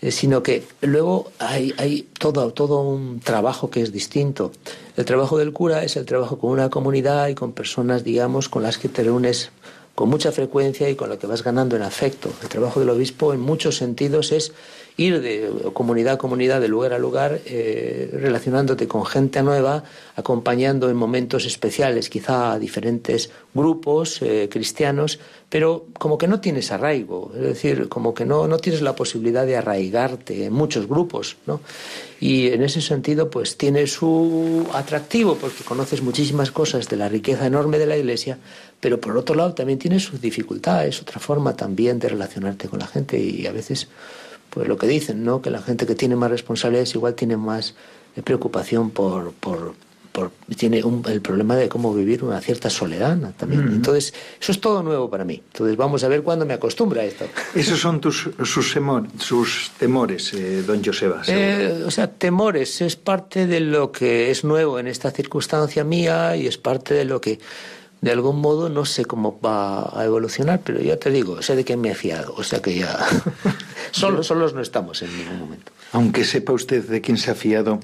[0.00, 4.52] Eh, sino que luego hay, todo un trabajo que es distinto.
[4.96, 8.62] El trabajo del cura es el trabajo con una comunidad y con personas, digamos, con
[8.62, 9.50] las que te reúnes
[9.94, 12.30] con mucha frecuencia y con lo que vas ganando en afecto.
[12.42, 14.52] El trabajo del obispo en muchos sentidos es
[14.96, 20.88] ir de comunidad a comunidad, de lugar a lugar, eh, relacionándote con gente nueva, acompañando
[20.88, 25.18] en momentos especiales quizá a diferentes grupos eh, cristianos,
[25.50, 29.44] pero como que no tienes arraigo, es decir, como que no, no tienes la posibilidad
[29.44, 31.60] de arraigarte en muchos grupos, ¿no?
[32.18, 37.46] Y en ese sentido, pues tiene su atractivo, porque conoces muchísimas cosas de la riqueza
[37.46, 38.38] enorme de la Iglesia,
[38.80, 42.86] pero por otro lado también tiene sus dificultades, otra forma también de relacionarte con la
[42.86, 43.88] gente y a veces
[44.56, 45.42] pues lo que dicen, ¿no?
[45.42, 47.74] Que la gente que tiene más responsabilidades igual tiene más
[48.16, 49.74] eh, preocupación por, por,
[50.56, 53.68] tiene el problema de cómo vivir una cierta soledad también.
[53.68, 55.42] Entonces, eso es todo nuevo para mí.
[55.52, 57.26] Entonces, vamos a ver cuándo me acostumbra a esto.
[57.54, 58.74] Esos son tus, sus,
[59.18, 61.20] sus temores, eh, don Joseba.
[61.26, 66.34] Eh, o sea, temores es parte de lo que es nuevo en esta circunstancia mía
[66.34, 67.40] y es parte de lo que
[68.00, 71.64] de algún modo no sé cómo va a evolucionar, pero ya te digo, sé de
[71.64, 72.98] qué me he fiado, o sea que ya
[73.90, 75.72] solos, solos no estamos en ningún momento.
[75.92, 77.80] Aunque sepa usted de quién se ha fiado,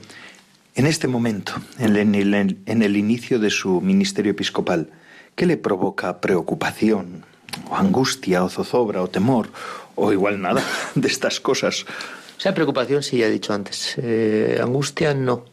[0.75, 4.90] en este momento, en el, en el inicio de su ministerio episcopal,
[5.35, 7.25] ¿qué le provoca preocupación,
[7.70, 9.51] o angustia, o zozobra, o temor,
[9.94, 10.62] o igual nada
[10.94, 11.85] de estas cosas?
[12.37, 13.94] O sea, preocupación sí, ya he dicho antes.
[13.98, 15.44] Eh, angustia no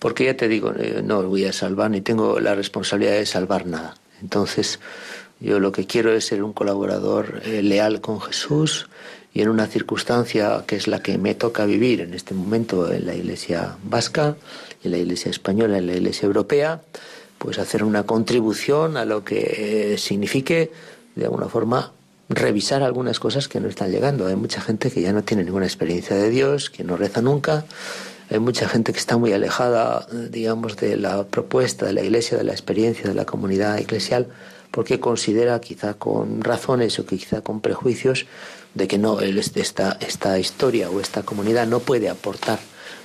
[0.00, 3.66] porque ya te digo, eh, no voy a salvar ni tengo la responsabilidad de salvar
[3.66, 3.94] nada.
[4.20, 4.80] Entonces,
[5.38, 8.88] yo lo que quiero es ser un colaborador eh, leal con Jesús
[9.32, 13.06] y en una circunstancia que es la que me toca vivir en este momento en
[13.06, 14.36] la Iglesia vasca,
[14.82, 16.80] en la Iglesia española, en la Iglesia europea,
[17.38, 20.72] pues hacer una contribución a lo que eh, signifique,
[21.14, 21.92] de alguna forma,
[22.28, 24.26] revisar algunas cosas que no están llegando.
[24.26, 27.64] Hay mucha gente que ya no tiene ninguna experiencia de Dios, que no reza nunca,
[28.30, 32.44] hay mucha gente que está muy alejada, digamos, de la propuesta de la Iglesia, de
[32.44, 34.28] la experiencia de la comunidad eclesial,
[34.70, 38.26] porque considera, quizá con razones o quizá con prejuicios,
[38.74, 42.60] de que no, esta, esta historia o esta comunidad no puede aportar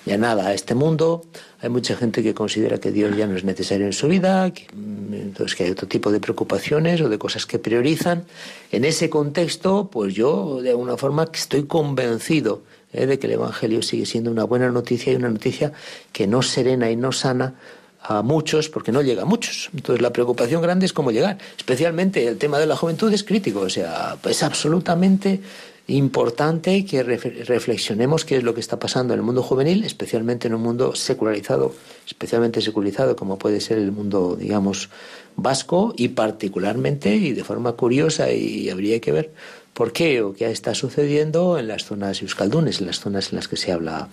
[0.06, 1.24] ya nada a este mundo.
[1.60, 4.68] Hay mucha gente que considera que Dios ya no es necesario en su vida, que,
[5.12, 8.26] entonces que hay otro tipo de preocupaciones o de cosas que priorizan.
[8.72, 12.62] En ese contexto, pues yo de alguna forma estoy convencido
[12.96, 13.06] ¿eh?
[13.06, 15.74] de que el Evangelio sigue siendo una buena noticia y una noticia
[16.12, 17.56] que no serena y no sana
[18.02, 19.70] a muchos porque no llega a muchos.
[19.74, 21.38] Entonces la preocupación grande es cómo llegar.
[21.58, 25.42] Especialmente el tema de la juventud es crítico, o sea, es absolutamente
[25.88, 30.56] importante que reflexionemos qué es lo que está pasando en el mundo juvenil, especialmente en
[30.56, 31.76] un mundo secularizado,
[32.08, 34.90] especialmente secularizado como puede ser el mundo, digamos,
[35.36, 39.32] vasco y particularmente y de forma curiosa y habría que ver
[39.76, 43.48] por qué o qué está sucediendo en las zonas euskaldunes, en las zonas en las
[43.50, 44.08] que se habla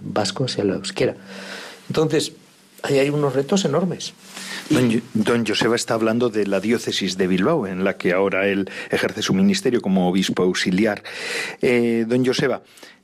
[0.00, 1.16] vasco, se habla euskera.
[1.88, 2.32] Entonces,
[2.84, 4.14] ahí hay unos retos enormes.
[5.14, 9.20] Don, Joseba está hablando de la diócesis de Bilbao, en la que ahora él ejerce
[9.20, 11.02] su ministerio como obispo auxiliar.
[11.60, 12.62] Eh, don Joseba,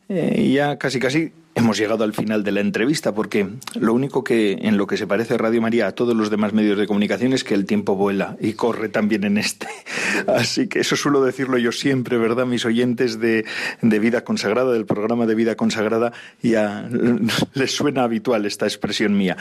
[0.09, 3.49] eh, ya casi casi hemos llegado al final de la entrevista porque
[3.81, 6.79] lo único que en lo que se parece Radio María a todos los demás medios
[6.79, 9.67] de comunicación es que el tiempo vuela y corre también en este.
[10.29, 12.45] Así que eso suelo decirlo yo siempre, ¿verdad?
[12.45, 13.47] Mis oyentes de,
[13.81, 16.89] Vida Consagrada, del programa de Vida Consagrada, ya
[17.55, 19.39] les suena habitual esta expresión mía.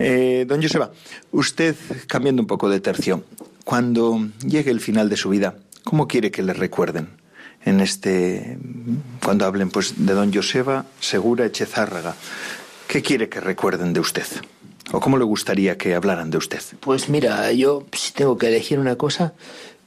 [0.00, 0.90] Eh, don Joseba,
[1.30, 1.76] usted,
[2.08, 3.22] cambiando un poco de tercio,
[3.64, 7.21] cuando llegue el final de su vida, ¿cómo quiere que le recuerden?
[7.64, 8.58] En este
[9.24, 12.14] cuando hablen pues de don Joseba Segura Echezárraga.
[12.88, 14.26] ¿Qué quiere que recuerden de usted?
[14.92, 16.60] ¿O cómo le gustaría que hablaran de usted?
[16.80, 19.32] Pues mira, yo si tengo que elegir una cosa,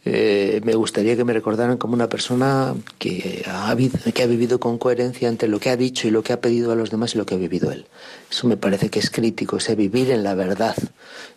[0.07, 3.75] eh, me gustaría que me recordaran como una persona que ha,
[4.13, 6.71] que ha vivido con coherencia entre lo que ha dicho y lo que ha pedido
[6.71, 7.87] a los demás y lo que ha vivido él.
[8.29, 10.75] Eso me parece que es crítico, ese vivir en la verdad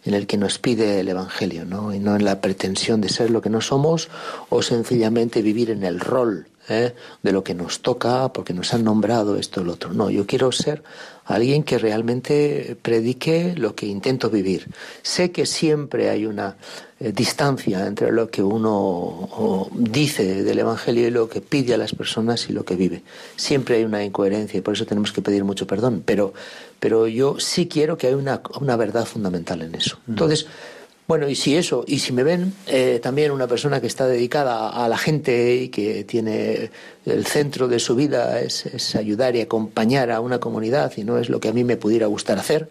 [0.05, 1.95] en el que nos pide el Evangelio, ¿no?
[1.95, 4.11] y no en la pretensión de ser lo que no somos
[4.51, 6.95] o sencillamente vivir en el rol ¿eh?
[7.23, 9.93] de lo que nos toca, porque nos han nombrado esto o lo otro.
[9.93, 10.83] No, yo quiero ser
[11.25, 14.69] alguien que realmente predique lo que intento vivir.
[15.03, 16.57] Sé que siempre hay una
[17.01, 21.95] eh, distancia entre lo que uno dice del Evangelio y lo que pide a las
[21.95, 23.03] personas y lo que vive.
[23.37, 26.03] Siempre hay una incoherencia y por eso tenemos que pedir mucho perdón.
[26.05, 26.35] Pero,
[26.81, 29.99] pero yo sí quiero que haya una, una verdad fundamental en eso.
[30.07, 30.11] Mm.
[30.11, 30.47] Entonces,
[31.09, 34.69] bueno, y si eso, y si me ven eh, también una persona que está dedicada
[34.69, 36.71] a la gente y que tiene
[37.07, 41.31] el centro de su vida es, ayudar y acompañar a una comunidad y no es
[41.31, 42.69] lo que a mí me pudiera gustar hacer,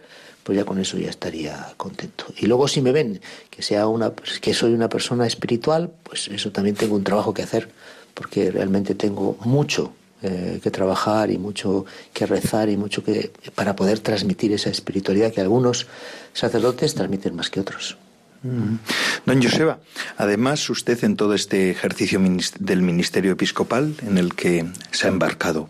[0.48, 2.28] pues ya con eso ya estaría contento.
[2.38, 6.54] Y luego si me ven que sea una que soy una persona espiritual, pues eso
[6.54, 7.68] también tengo un trabajo que hacer,
[8.14, 13.76] porque realmente tengo mucho eh, que trabajar y mucho que rezar y mucho que para
[13.76, 15.86] poder transmitir esa espiritualidad que algunos
[16.32, 17.98] sacerdotes transmiten más que otros.
[18.42, 19.80] Don Joseba,
[20.16, 22.22] además usted en todo este ejercicio
[22.60, 25.68] del ministerio episcopal en el que se ha embarcado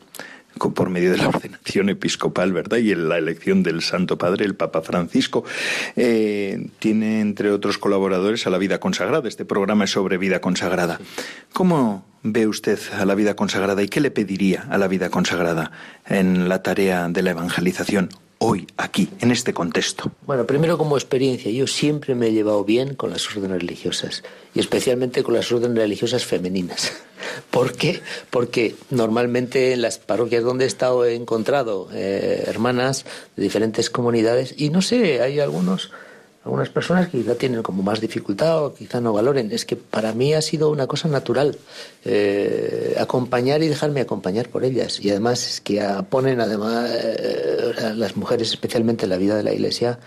[0.58, 2.78] por medio de la ordenación episcopal, ¿verdad?
[2.78, 5.44] Y en la elección del Santo Padre, el Papa Francisco,
[5.96, 9.28] eh, tiene entre otros colaboradores a la vida consagrada.
[9.28, 11.00] Este programa es sobre vida consagrada.
[11.54, 15.72] ¿Cómo ve usted a la vida consagrada y qué le pediría a la vida consagrada
[16.08, 20.12] en la tarea de la evangelización hoy, aquí, en este contexto?
[20.26, 24.24] Bueno, primero como experiencia, yo siempre me he llevado bien con las órdenes religiosas
[24.54, 26.94] y especialmente con las órdenes religiosas femeninas.
[27.52, 28.02] ¿Por qué?
[28.30, 34.54] Porque normalmente en las parroquias donde he estado he encontrado eh, hermanas de diferentes comunidades
[34.58, 35.92] y no sé, hay algunos
[36.48, 39.52] algunas personas que quizá tienen como más dificultad o quizá no valoren.
[39.52, 41.58] Es que para mí ha sido una cosa natural
[42.06, 45.02] eh, acompañar y dejarme acompañar por ellas.
[45.02, 49.52] Y además es que ponen además eh, las mujeres, especialmente en la vida de la
[49.52, 50.00] Iglesia,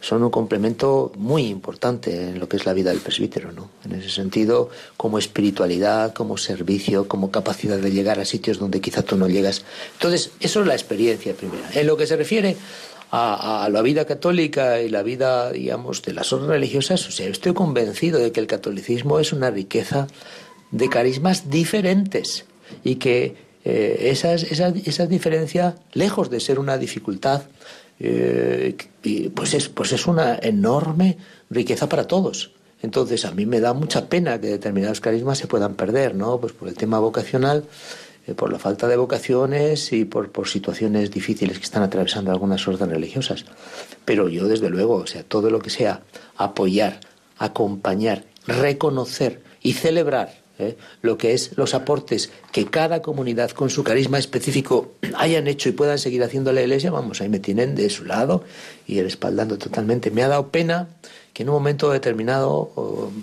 [0.00, 3.70] son un complemento muy importante en lo que es la vida del presbítero, ¿no?
[3.84, 9.02] En ese sentido, como espiritualidad, como servicio, como capacidad de llegar a sitios donde quizá
[9.02, 9.64] tú no llegas.
[9.92, 11.70] Entonces, eso es la experiencia primera.
[11.72, 12.56] En lo que se refiere
[13.16, 17.54] a, la vida católica y la vida, digamos, de las órdenes religiosas, o sea, estoy
[17.54, 20.08] convencido de que el catolicismo es una riqueza
[20.72, 22.44] de carismas diferentes
[22.82, 27.42] y que eh, esa, esa, diferencia, lejos de ser una dificultad,
[28.00, 28.76] eh,
[29.32, 31.16] pues, es, pues es una enorme
[31.50, 32.50] riqueza para todos.
[32.82, 36.38] Entonces, a mí me da mucha pena que determinados carismas se puedan perder, ¿no?
[36.40, 37.64] Pues por el tema vocacional
[38.26, 42.66] eh, por la falta de vocaciones y por, por, situaciones difíciles que están atravesando algunas
[42.66, 43.44] órdenes religiosas.
[44.04, 46.02] Pero yo, desde luego, o sea, todo lo que sea
[46.36, 47.00] apoyar,
[47.38, 50.76] acompañar, reconocer y celebrar ¿eh?
[51.02, 55.72] lo que es los aportes que cada comunidad con su carisma específico hayan hecho y
[55.72, 58.44] puedan seguir haciendo la iglesia, vamos, ahí me tienen de su lado
[58.86, 60.10] y respaldando totalmente.
[60.10, 60.88] Me ha dado pena
[61.34, 62.70] que en un momento determinado,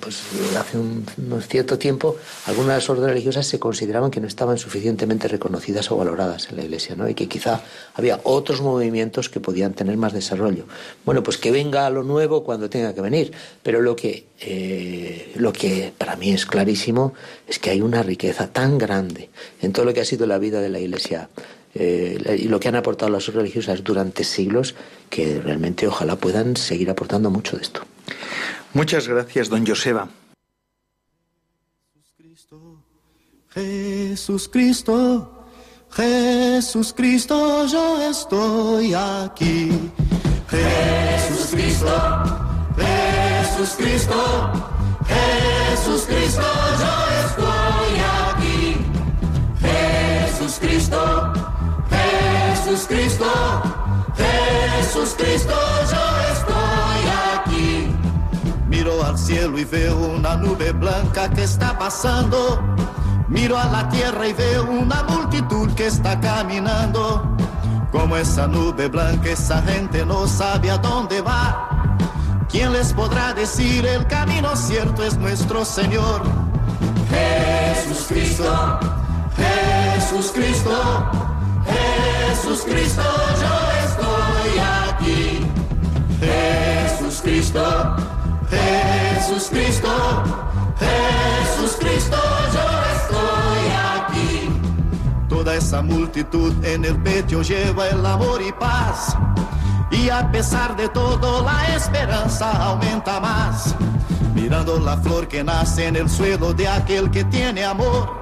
[0.02, 0.22] pues
[0.60, 1.06] hace un,
[1.48, 6.58] cierto tiempo, algunas órdenes religiosas se consideraban que no estaban suficientemente reconocidas o valoradas en
[6.58, 7.08] la Iglesia, ¿no?
[7.08, 7.62] Y que quizá
[7.94, 10.66] había otros movimientos que podían tener más desarrollo.
[11.06, 13.32] Bueno, pues que venga lo nuevo cuando tenga que venir,
[13.64, 17.14] pero lo que, eh, lo que para mí es clarísimo
[17.48, 19.30] es que hay una riqueza tan grande
[19.62, 21.30] en todo lo que ha sido la vida de la Iglesia
[21.74, 24.76] eh, y lo que han aportado las religiosas durante siglos,
[25.10, 27.82] que realmente ojalá puedan seguir aportando mucho de esto.
[28.74, 30.10] Muchas gracias, don Joseba.
[33.54, 35.46] Jesús Cristo,
[35.92, 39.92] Jesús Cristo, yo estoy aquí.
[40.50, 42.24] Jesús Cristo,
[42.78, 44.52] Jesús Cristo,
[45.06, 46.42] Jesús Cristo,
[46.80, 46.94] yo
[47.26, 47.94] estoy
[48.32, 48.78] aquí.
[49.60, 51.34] Jesús Cristo,
[52.64, 53.26] Jesús Cristo,
[54.16, 55.54] Jesús Cristo,
[55.92, 57.02] yo estoy
[57.36, 57.96] aquí.
[58.68, 62.62] Miro al cielo y veo una nube blanca que está pasando.
[63.28, 67.36] Miro a la tierra y veo una multitud que está caminando.
[67.92, 71.98] Como esa nube blanca, esa gente no sabe a dónde va.
[72.48, 76.22] ¿Quién les podrá decir el camino cierto es nuestro Señor?
[77.10, 78.80] Jesús Cristo,
[79.36, 81.31] Jesús Cristo,
[81.66, 83.04] Jesús Cristo,
[83.42, 83.56] yo
[83.88, 84.60] estoy
[84.90, 85.46] aquí.
[86.20, 87.96] Jesús Cristo.
[88.52, 89.90] Jesús Cristo,
[90.78, 92.18] Jesús Cristo,
[92.54, 93.64] yo estoy
[93.96, 94.50] aquí.
[95.30, 99.16] Toda esa multitud en el pecho lleva el amor y paz.
[99.90, 103.74] Y a pesar de todo la esperanza aumenta más.
[104.36, 108.21] Mirando la flor que nace en el suelo de aquel que tiene amor.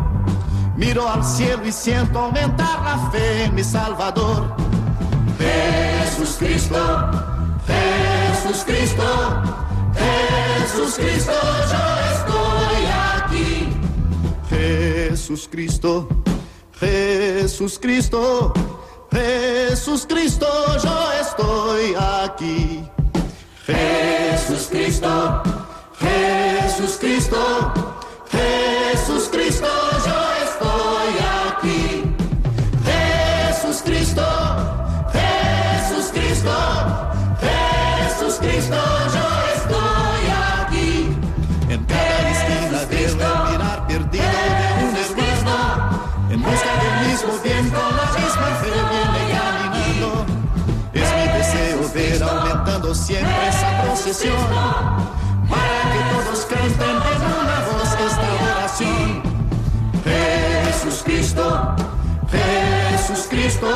[0.80, 4.56] Miro al cielo y siento aumentar la fe en mi Salvador.
[5.38, 7.12] Jesús Cristo,
[7.68, 9.04] Jesús Cristo.
[10.00, 11.34] Jesús Cristo,
[11.72, 11.84] yo
[12.16, 12.82] estoy
[13.18, 13.68] aquí.
[14.50, 16.08] Jesús Cristo,
[16.80, 18.54] Jesús Cristo,
[19.12, 20.48] Jesús Cristo,
[20.82, 22.90] yo estoy aquí.
[23.66, 25.44] Jesús Cristo,
[26.00, 27.74] Jesús Cristo,
[52.94, 54.36] siempre esa procesión,
[55.50, 59.22] para que todos canten en una voz esta oración.
[60.04, 61.76] Jesús Cristo,
[62.32, 63.68] Jesús Cristo,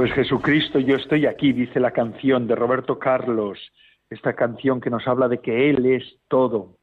[0.00, 3.58] Pues Jesucristo, yo estoy aquí, dice la canción de Roberto Carlos,
[4.08, 6.78] esta canción que nos habla de que Él es todo,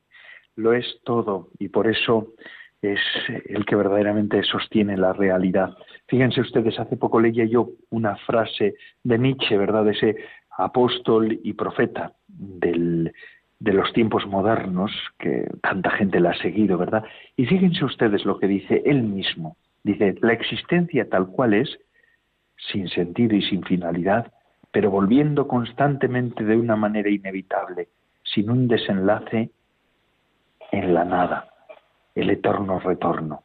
[0.56, 2.36] lo es todo, y por eso
[2.80, 3.00] es
[3.46, 5.76] el que verdaderamente sostiene la realidad.
[6.08, 9.86] Fíjense ustedes, hace poco leía yo una frase de Nietzsche, ¿verdad?
[9.86, 10.18] De ese
[10.56, 13.12] apóstol y profeta del,
[13.58, 17.04] de los tiempos modernos, que tanta gente la ha seguido, ¿verdad?
[17.36, 19.58] Y fíjense ustedes lo que dice él mismo.
[19.84, 21.80] Dice, la existencia tal cual es,
[22.72, 24.32] sin sentido y sin finalidad,
[24.72, 27.88] pero volviendo constantemente de una manera inevitable,
[28.24, 29.50] sin un desenlace,
[30.72, 31.48] en la nada,
[32.14, 33.44] el eterno retorno.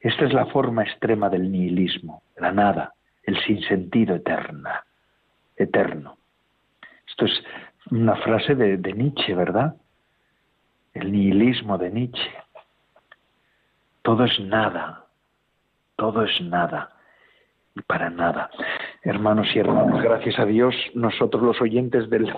[0.00, 2.92] Esta es la forma extrema del nihilismo, la nada,
[3.22, 4.84] el sinsentido eterna,
[5.56, 6.18] eterno.
[7.08, 7.42] Esto es
[7.90, 9.76] una frase de, Nietzsche, ¿verdad?
[10.92, 12.30] El nihilismo de Nietzsche.
[14.02, 15.06] Todo es nada,
[15.96, 16.97] todo es nada
[17.86, 18.50] para nada.
[19.02, 22.32] Hermanos y hermanas, gracias a Dios, nosotros los oyentes del,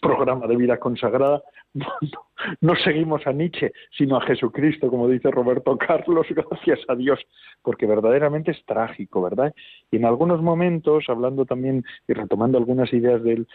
[0.00, 1.42] programa de vida consagrada
[2.60, 7.20] no, seguimos a Nietzsche, sino a Jesucristo, como dice Roberto Carlos, gracias a Dios,
[7.62, 9.54] porque verdaderamente es trágico, ¿verdad?
[9.90, 13.46] Y en algunos momentos, hablando también y retomando algunas ideas de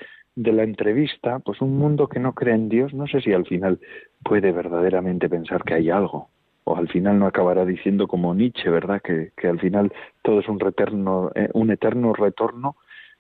[0.54, 3.80] la entrevista, pues un mundo que no cree en Dios, no sé si al final
[4.24, 6.30] puede verdaderamente pensar que hay algo,
[6.66, 9.02] o al final no acabará diciendo como Nietzsche, ¿verdad?
[9.02, 9.94] Que, que al final
[10.24, 12.76] todo es un, reterno, eh, un eterno retorno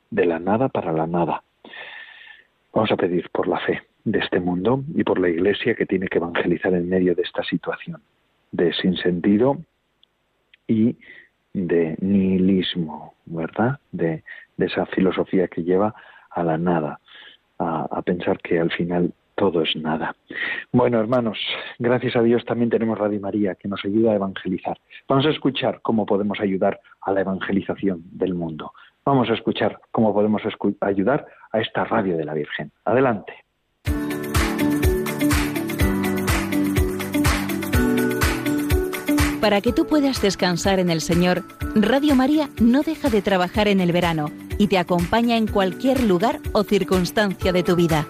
[0.09, 1.43] de la nada para la nada.
[2.73, 6.07] Vamos a pedir por la fe de este mundo y por la Iglesia que tiene
[6.07, 8.01] que evangelizar en medio de esta situación
[8.51, 9.57] de sinsentido
[10.67, 10.95] y
[11.53, 13.79] de nihilismo, ¿verdad?
[13.91, 14.23] De,
[14.57, 15.93] de esa filosofía que lleva
[16.31, 16.99] a la nada,
[17.59, 20.15] a, a pensar que al final todo es nada.
[20.71, 21.37] Bueno, hermanos,
[21.77, 24.77] gracias a Dios también tenemos Radio María que nos ayuda a evangelizar.
[25.07, 28.71] Vamos a escuchar cómo podemos ayudar a la evangelización del mundo.
[29.05, 30.41] Vamos a escuchar cómo podemos
[30.81, 32.71] ayudar a esta radio de la Virgen.
[32.85, 33.33] Adelante.
[39.41, 41.43] Para que tú puedas descansar en el Señor,
[41.75, 46.39] Radio María no deja de trabajar en el verano y te acompaña en cualquier lugar
[46.53, 48.07] o circunstancia de tu vida.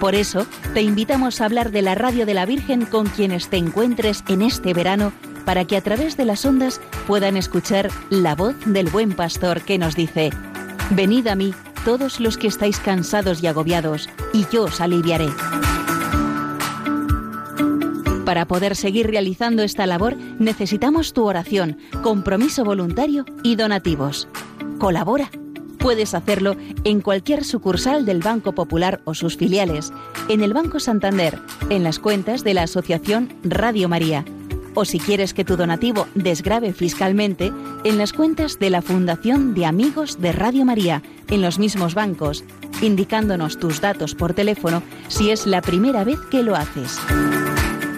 [0.00, 3.56] Por eso, te invitamos a hablar de la radio de la Virgen con quienes te
[3.56, 5.12] encuentres en este verano
[5.44, 9.78] para que a través de las ondas puedan escuchar la voz del buen pastor que
[9.78, 10.30] nos dice,
[10.90, 15.28] Venid a mí todos los que estáis cansados y agobiados, y yo os aliviaré.
[18.24, 24.28] Para poder seguir realizando esta labor necesitamos tu oración, compromiso voluntario y donativos.
[24.78, 25.30] Colabora.
[25.84, 29.92] Puedes hacerlo en cualquier sucursal del Banco Popular o sus filiales,
[30.30, 34.24] en el Banco Santander, en las cuentas de la Asociación Radio María,
[34.72, 37.52] o si quieres que tu donativo desgrave fiscalmente,
[37.84, 42.44] en las cuentas de la Fundación de Amigos de Radio María, en los mismos bancos,
[42.80, 46.98] indicándonos tus datos por teléfono si es la primera vez que lo haces.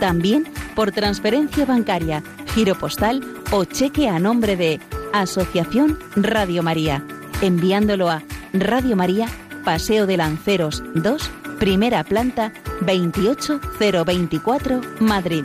[0.01, 3.23] También por transferencia bancaria, giro postal
[3.53, 4.81] o cheque a nombre de
[5.13, 7.05] Asociación Radio María,
[7.41, 8.23] enviándolo a
[8.53, 9.29] Radio María,
[9.65, 15.45] Paseo de Lanceros 2, primera planta 28024, Madrid.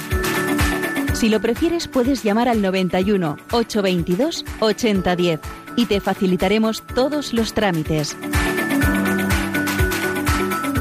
[1.14, 5.40] Si lo prefieres, puedes llamar al 91 822 8010
[5.76, 8.18] y te facilitaremos todos los trámites.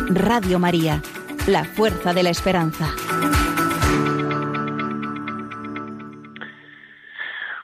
[0.08, 1.02] Radio María,
[1.46, 2.88] la fuerza de la esperanza.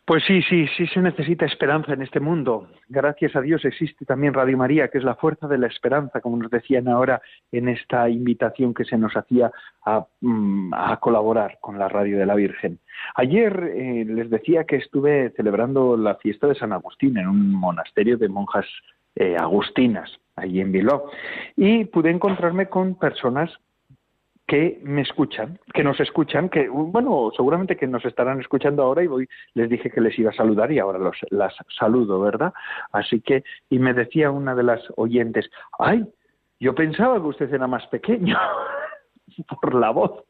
[0.06, 2.68] Pues sí, sí, sí se necesita esperanza en este mundo.
[2.88, 6.36] Gracias a Dios existe también Radio María, que es la fuerza de la esperanza, como
[6.36, 9.50] nos decían ahora en esta invitación que se nos hacía
[9.84, 12.78] a, mm, colaborar con la Radio de la Virgen.
[13.16, 18.16] Ayer eh, les decía que estuve celebrando la fiesta de San Agustín en un monasterio
[18.16, 18.66] de monjas
[19.16, 21.10] eh, agustinas, allí en Bilbao,
[21.56, 23.50] y pude encontrarme con personas
[24.46, 29.08] que me escuchan, que nos escuchan, que bueno, seguramente que nos estarán escuchando ahora y
[29.08, 32.52] voy, les dije que les iba a saludar y ahora los, las saludo, ¿verdad?
[32.92, 36.06] Así que, y me decía una de las oyentes, ay,
[36.60, 38.38] yo pensaba que usted era más pequeño
[39.60, 40.24] por la voz.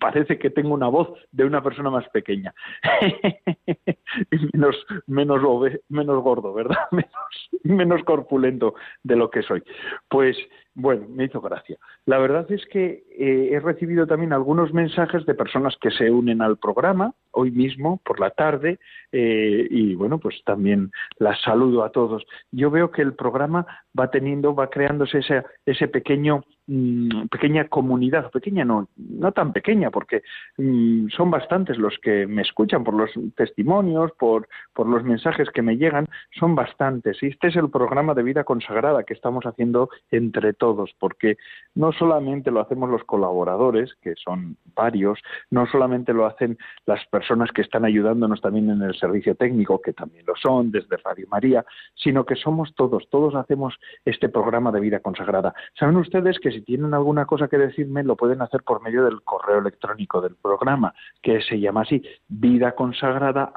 [0.00, 2.54] Parece que tengo una voz de una persona más pequeña.
[4.52, 5.42] menos, menos,
[5.88, 6.76] menos gordo, ¿verdad?
[6.92, 9.62] Menos, menos corpulento de lo que soy.
[10.08, 10.36] Pues
[10.78, 11.76] bueno, me hizo gracia.
[12.06, 16.40] La verdad es que eh, he recibido también algunos mensajes de personas que se unen
[16.40, 18.78] al programa hoy mismo por la tarde
[19.12, 22.24] eh, y bueno, pues también las saludo a todos.
[22.50, 23.66] Yo veo que el programa
[23.98, 29.90] va teniendo, va creándose ese, ese pequeño mm, pequeña comunidad, pequeña no, no tan pequeña,
[29.90, 30.22] porque
[30.56, 35.62] mm, son bastantes los que me escuchan por los testimonios, por, por los mensajes que
[35.62, 36.06] me llegan,
[36.38, 37.22] son bastantes.
[37.22, 41.36] Y este es el programa de vida consagrada que estamos haciendo entre todos porque
[41.74, 45.18] no solamente lo hacemos los colaboradores, que son varios,
[45.50, 47.17] no solamente lo hacen las personas
[47.54, 51.64] que están ayudándonos también en el servicio técnico, que también lo son desde Radio María,
[51.94, 55.54] sino que somos todos, todos hacemos este programa de vida consagrada.
[55.78, 59.22] Saben ustedes que si tienen alguna cosa que decirme, lo pueden hacer por medio del
[59.22, 63.52] correo electrónico del programa, que se llama así, vida consagrada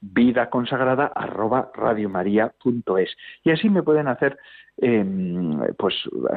[0.00, 3.16] vida consagrada arroba radiomaria.es.
[3.42, 4.38] Y así me pueden hacer,
[4.76, 5.94] em, pues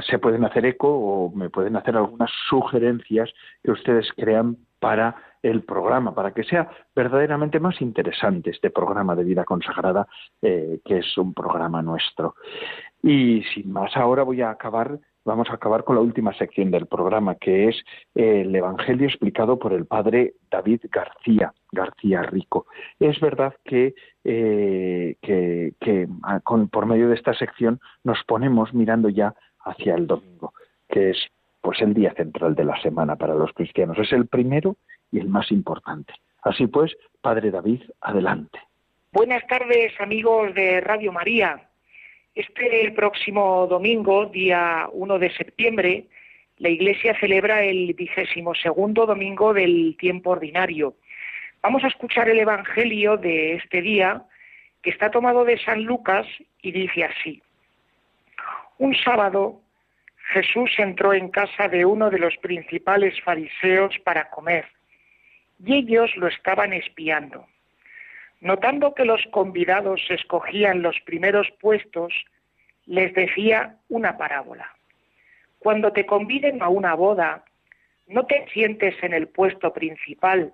[0.07, 3.31] se pueden hacer eco o me pueden hacer algunas sugerencias
[3.63, 9.23] que ustedes crean para el programa, para que sea verdaderamente más interesante este programa de
[9.23, 10.07] vida consagrada,
[10.41, 12.35] eh, que es un programa nuestro.
[13.01, 16.87] Y sin más, ahora voy a acabar vamos a acabar con la última sección del
[16.87, 17.83] programa, que es
[18.15, 22.65] el Evangelio explicado por el padre David García, García Rico.
[22.97, 26.39] Es verdad que, eh, que, ah,
[26.71, 30.53] por medio de esta sección nos ponemos mirando ya hacia el domingo,
[30.87, 31.17] que es
[31.61, 33.99] pues el día central de la semana para los cristianos.
[33.99, 34.77] Es el primero
[35.11, 36.13] y el más importante.
[36.41, 38.59] Así pues, Padre David, adelante.
[39.11, 41.66] Buenas tardes, amigos de Radio María.
[42.37, 46.05] Este próximo domingo, día 1 de septiembre,
[46.59, 50.93] la Iglesia celebra el vigésimo segundo domingo del tiempo ordinario.
[51.63, 54.21] Vamos a escuchar el Evangelio de este día,
[54.83, 56.27] que está tomado de San Lucas
[56.61, 57.41] y dice así.
[58.77, 59.59] Un sábado
[60.31, 64.67] Jesús entró en casa de uno de los principales fariseos para comer,
[65.65, 67.47] y ellos lo estaban espiando.
[68.39, 72.13] Notando que los convidados escogían los primeros puestos,
[72.85, 74.75] les decía una parábola.
[75.59, 77.43] Cuando te conviden a una boda,
[78.07, 80.53] no te sientes en el puesto principal,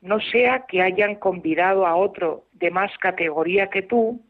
[0.00, 4.20] no sea que hayan convidado a otro de más categoría que tú,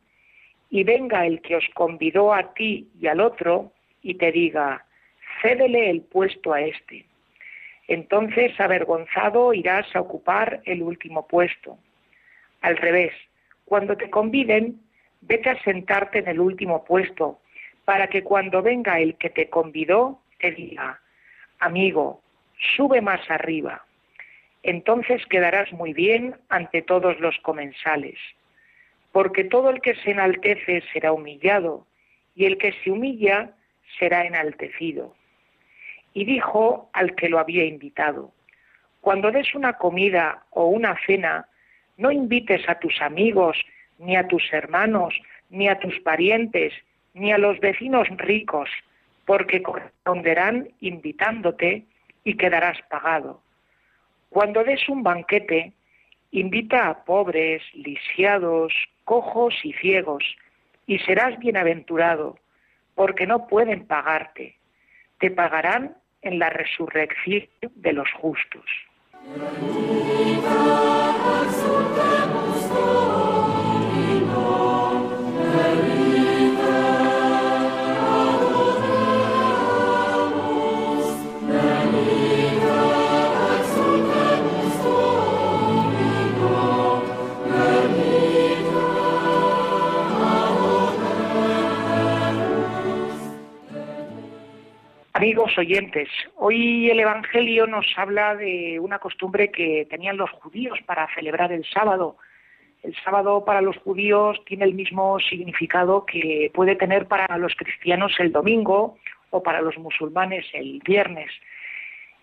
[0.71, 3.73] y venga el que os convidó a ti y al otro
[4.03, 4.85] y te diga,
[5.43, 7.07] cédele el puesto a este.
[7.89, 11.79] Entonces, avergonzado, irás a ocupar el último puesto.
[12.67, 13.13] Al revés,
[13.65, 14.81] cuando te conviden,
[15.21, 17.39] vete a sentarte en el último puesto,
[17.85, 21.01] para que cuando venga el que te convidó, te diga,
[21.61, 22.23] amigo,
[22.75, 23.85] sube más arriba.
[24.65, 28.19] Entonces quedarás muy bien ante todos los comensales,
[29.13, 31.87] porque todo el que se enaltece será humillado,
[32.35, 33.53] y el que se humilla
[34.01, 35.15] será enaltecido.
[36.15, 38.33] Y dijo al que lo había invitado,
[39.03, 41.47] cuando des una comida o una cena,
[41.97, 43.57] no invites a tus amigos,
[43.99, 45.15] ni a tus hermanos,
[45.51, 46.73] ni a tus parientes,
[47.15, 48.69] ni a los vecinos ricos,
[49.25, 51.85] porque corresponderán invitándote
[52.25, 53.41] y quedarás pagado.
[54.29, 55.73] Cuando des un banquete,
[56.31, 58.73] invita a pobres, lisiados,
[59.05, 60.25] cojos y ciegos,
[60.87, 62.39] y serás bienaventurado,
[62.95, 64.57] porque no pueden pagarte.
[65.19, 68.65] Te pagarán en la resurrección de los justos.
[95.17, 101.09] Amigos oyentes, hoy el Evangelio nos habla de una costumbre que tenían los judíos para
[101.15, 102.19] celebrar el sábado.
[102.83, 108.13] El sábado para los judíos tiene el mismo significado que puede tener para los cristianos
[108.19, 108.99] el domingo
[109.31, 111.31] o para los musulmanes el viernes.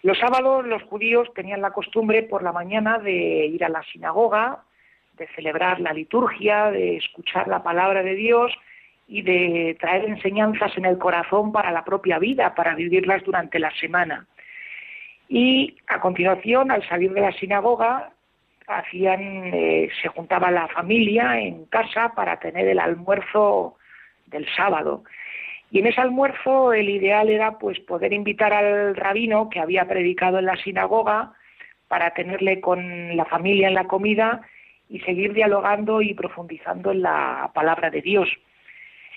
[0.03, 4.65] Los sábados los judíos tenían la costumbre por la mañana de ir a la sinagoga,
[5.17, 8.53] de celebrar la liturgia, de escuchar la palabra de Dios
[9.07, 13.71] y de traer enseñanzas en el corazón para la propia vida, para vivirlas durante la
[13.79, 14.25] semana.
[15.27, 18.11] Y a continuación, al salir de la sinagoga,
[18.67, 23.77] hacían, eh, se juntaba la familia en casa para tener el almuerzo
[24.27, 25.03] del sábado.
[25.71, 30.39] Y en ese almuerzo el ideal era pues poder invitar al rabino que había predicado
[30.39, 31.33] en la sinagoga
[31.87, 34.41] para tenerle con la familia en la comida
[34.89, 38.29] y seguir dialogando y profundizando en la palabra de Dios.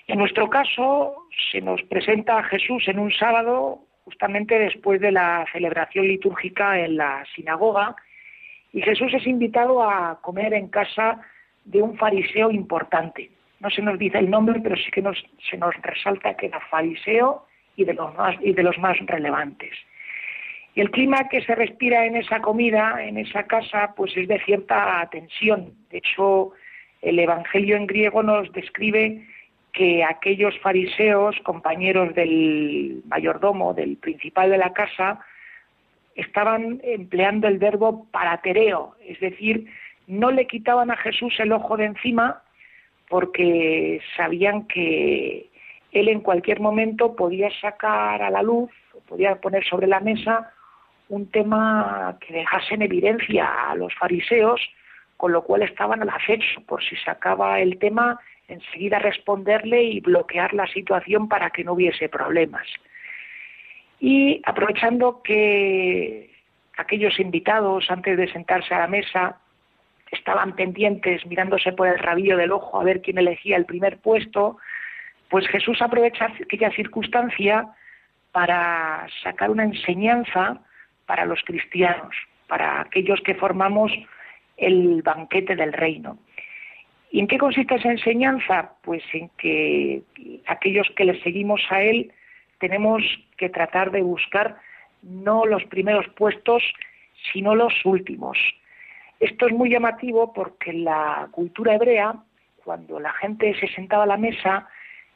[0.07, 5.45] En nuestro caso, se nos presenta a Jesús en un sábado, justamente después de la
[5.51, 7.93] celebración litúrgica en la sinagoga,
[8.71, 11.19] y Jesús es invitado a comer en casa
[11.65, 13.31] de un fariseo importante.
[13.59, 15.03] No se nos dice el nombre, pero sí que
[15.49, 17.45] se nos resalta que era fariseo
[17.75, 19.73] y de los más, relevantes.
[20.75, 25.05] El clima que se respira en esa comida, en esa casa, pues es de cierta
[25.11, 25.73] tensión.
[25.89, 26.51] De hecho,
[27.01, 29.25] el Evangelio en griego nos describe
[29.73, 35.19] que aquellos fariseos, compañeros del mayordomo, del principal de la casa,
[36.15, 39.67] estaban empleando el verbo paratereo, es decir,
[40.07, 42.41] no le quitaban a Jesús el ojo de encima
[43.09, 45.49] porque sabían que
[45.91, 48.71] él en cualquier momento podía sacar a la luz,
[49.07, 50.51] podía poner sobre la mesa
[51.09, 54.61] un tema que dejase en evidencia a los fariseos,
[55.15, 60.53] con lo cual estaban al acecho por si sacaba el tema enseguida responderle y bloquear
[60.53, 62.67] la situación para que no hubiese problemas.
[63.99, 66.31] Y aprovechando que
[66.77, 69.37] aquellos invitados, antes de sentarse a la mesa,
[70.11, 74.57] estaban pendientes mirándose por el rabillo del ojo a ver quién elegía el primer puesto,
[75.29, 77.67] pues Jesús aprovecha aquella circunstancia
[78.31, 80.61] para sacar una enseñanza
[81.05, 82.15] para los cristianos,
[82.47, 83.91] para aquellos que formamos
[84.55, 86.17] el banquete del reino.
[87.17, 88.73] ¿Y en qué consiste esa enseñanza?
[88.83, 90.03] Pues en que
[90.45, 92.11] aquellos que le seguimos a Él
[92.59, 93.01] tenemos
[93.37, 94.57] que tratar de buscar
[95.01, 96.61] no los primeros puestos,
[97.33, 98.37] sino los últimos.
[99.19, 102.17] Esto es muy llamativo porque en la cultura hebrea,
[102.63, 104.67] cuando la gente se sentaba a la mesa,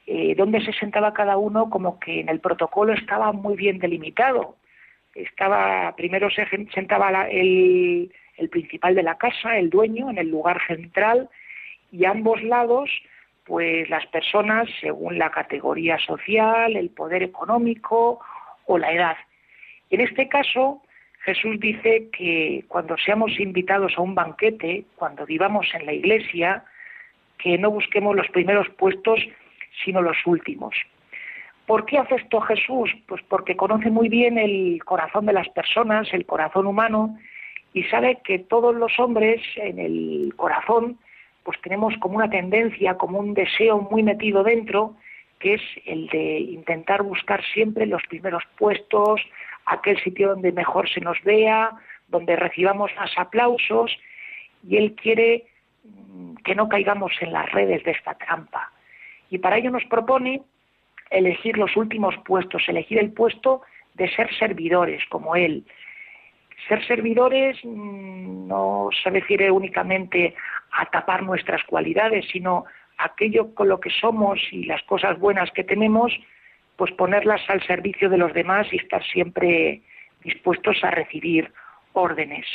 [0.07, 4.55] eh, donde se sentaba cada uno, como que en el protocolo estaba muy bien delimitado.
[5.13, 10.59] Estaba, primero se sentaba el, el principal de la casa, el dueño, en el lugar
[10.65, 11.29] central,
[11.91, 12.89] y ambos lados,
[13.45, 18.19] pues las personas según la categoría social, el poder económico
[18.65, 19.17] o la edad.
[19.89, 20.81] En este caso,
[21.23, 26.63] Jesús dice que cuando seamos invitados a un banquete, cuando vivamos en la iglesia,
[27.37, 29.19] que no busquemos los primeros puestos,
[29.83, 30.75] sino los últimos.
[31.65, 32.91] ¿Por qué hace esto Jesús?
[33.07, 37.17] Pues porque conoce muy bien el corazón de las personas, el corazón humano,
[37.73, 40.97] y sabe que todos los hombres en el corazón
[41.43, 44.95] pues tenemos como una tendencia, como un deseo muy metido dentro,
[45.39, 49.21] que es el de intentar buscar siempre los primeros puestos,
[49.65, 51.71] aquel sitio donde mejor se nos vea,
[52.07, 53.91] donde recibamos más aplausos,
[54.67, 55.47] y él quiere
[55.83, 58.71] mm, que no caigamos en las redes de esta trampa.
[59.29, 60.43] Y para ello nos propone
[61.09, 63.61] elegir los últimos puestos, elegir el puesto
[63.95, 65.65] de ser servidores como él.
[66.67, 70.35] Ser servidores mm, no se refiere únicamente
[70.71, 72.65] a tapar nuestras cualidades, sino
[72.97, 76.13] aquello con lo que somos y las cosas buenas que tenemos,
[76.75, 79.81] pues ponerlas al servicio de los demás y estar siempre
[80.23, 81.51] dispuestos a recibir
[81.93, 82.45] órdenes.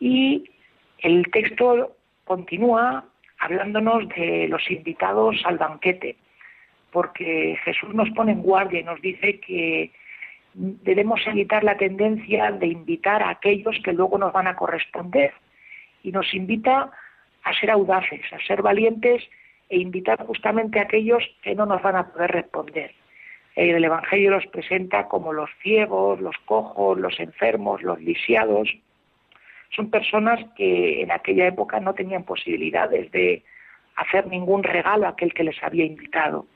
[0.00, 0.50] Y
[0.98, 3.04] el texto continúa
[3.38, 6.16] hablándonos de los invitados al banquete,
[6.90, 9.92] porque Jesús nos pone en guardia y nos dice que
[10.56, 15.32] debemos evitar la tendencia de invitar a aquellos que luego nos van a corresponder
[16.02, 16.90] y nos invita
[17.42, 19.22] a ser audaces, a ser valientes
[19.68, 22.94] e invitar justamente a aquellos que no nos van a poder responder.
[23.54, 28.74] El Evangelio los presenta como los ciegos, los cojos, los enfermos, los lisiados.
[29.74, 33.42] Son personas que en aquella época no tenían posibilidades de
[33.96, 36.46] hacer ningún regalo a aquel que les había invitado.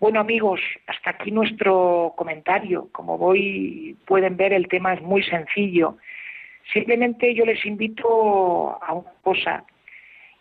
[0.00, 2.88] Bueno amigos, hasta aquí nuestro comentario.
[2.90, 5.96] Como voy pueden ver el tema es muy sencillo
[6.72, 9.64] Simplemente yo les invito a una cosa,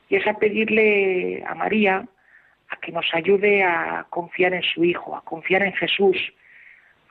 [0.10, 2.07] y es a pedirle a María
[2.70, 6.18] a que nos ayude a confiar en su Hijo, a confiar en Jesús,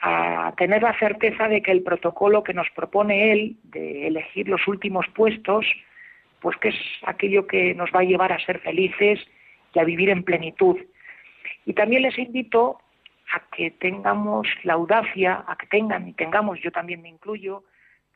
[0.01, 4.69] a tener la certeza de que el protocolo que nos propone él de elegir los
[4.69, 5.67] últimos puestos,
[6.41, 9.19] pues que es aquello que nos va a llevar a ser felices
[9.75, 10.77] y a vivir en plenitud.
[11.69, 12.81] Y también les invito
[13.31, 17.63] a que tengamos la audacia, a que tengan y tengamos, yo también me incluyo,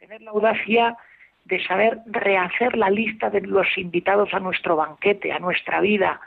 [0.01, 0.97] tener la audacia
[1.45, 6.19] de saber rehacer la lista de los invitados a nuestro banquete, a nuestra vida,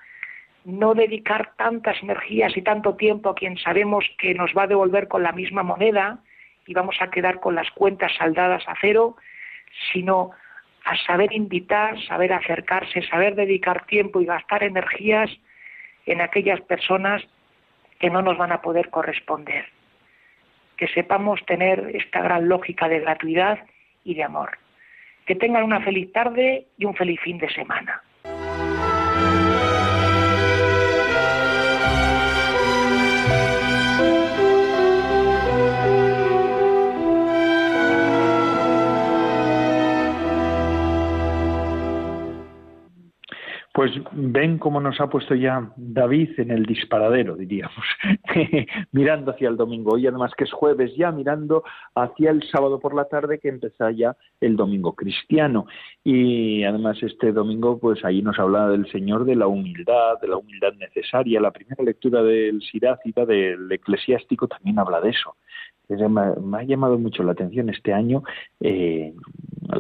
[0.66, 5.08] no dedicar tantas energías y tanto tiempo a quien sabemos que nos va a devolver
[5.08, 6.20] con la misma moneda
[6.68, 9.16] y vamos a quedar con las cuentas saldadas a cero,
[9.92, 10.30] sino
[10.84, 15.32] a saber invitar, saber acercarse, saber dedicar tiempo y gastar energías
[16.06, 17.24] en aquellas personas
[17.99, 19.66] que no nos van a poder corresponder.
[20.78, 23.60] Que sepamos tener esta gran lógica de gratuidad
[24.03, 24.58] y de amor.
[25.26, 28.03] Que tengan una feliz tarde y un feliz fin de semana.
[43.76, 47.86] Pues ven cómo nos ha puesto ya David en el disparadero, diríamos,
[48.94, 49.96] mirando hacia el domingo.
[49.96, 51.62] Hoy además que es jueves ya, mirando
[51.94, 55.66] hacia el sábado por la tarde que empieza ya el domingo cristiano.
[56.06, 60.38] Y además este domingo, pues ahí nos habla del Señor de la humildad, de la
[60.38, 61.42] humildad necesaria.
[61.42, 65.36] La primera lectura del Sirácida, del eclesiástico, también habla de eso
[65.90, 68.24] me ha llamado mucho la atención este año
[68.60, 69.14] eh,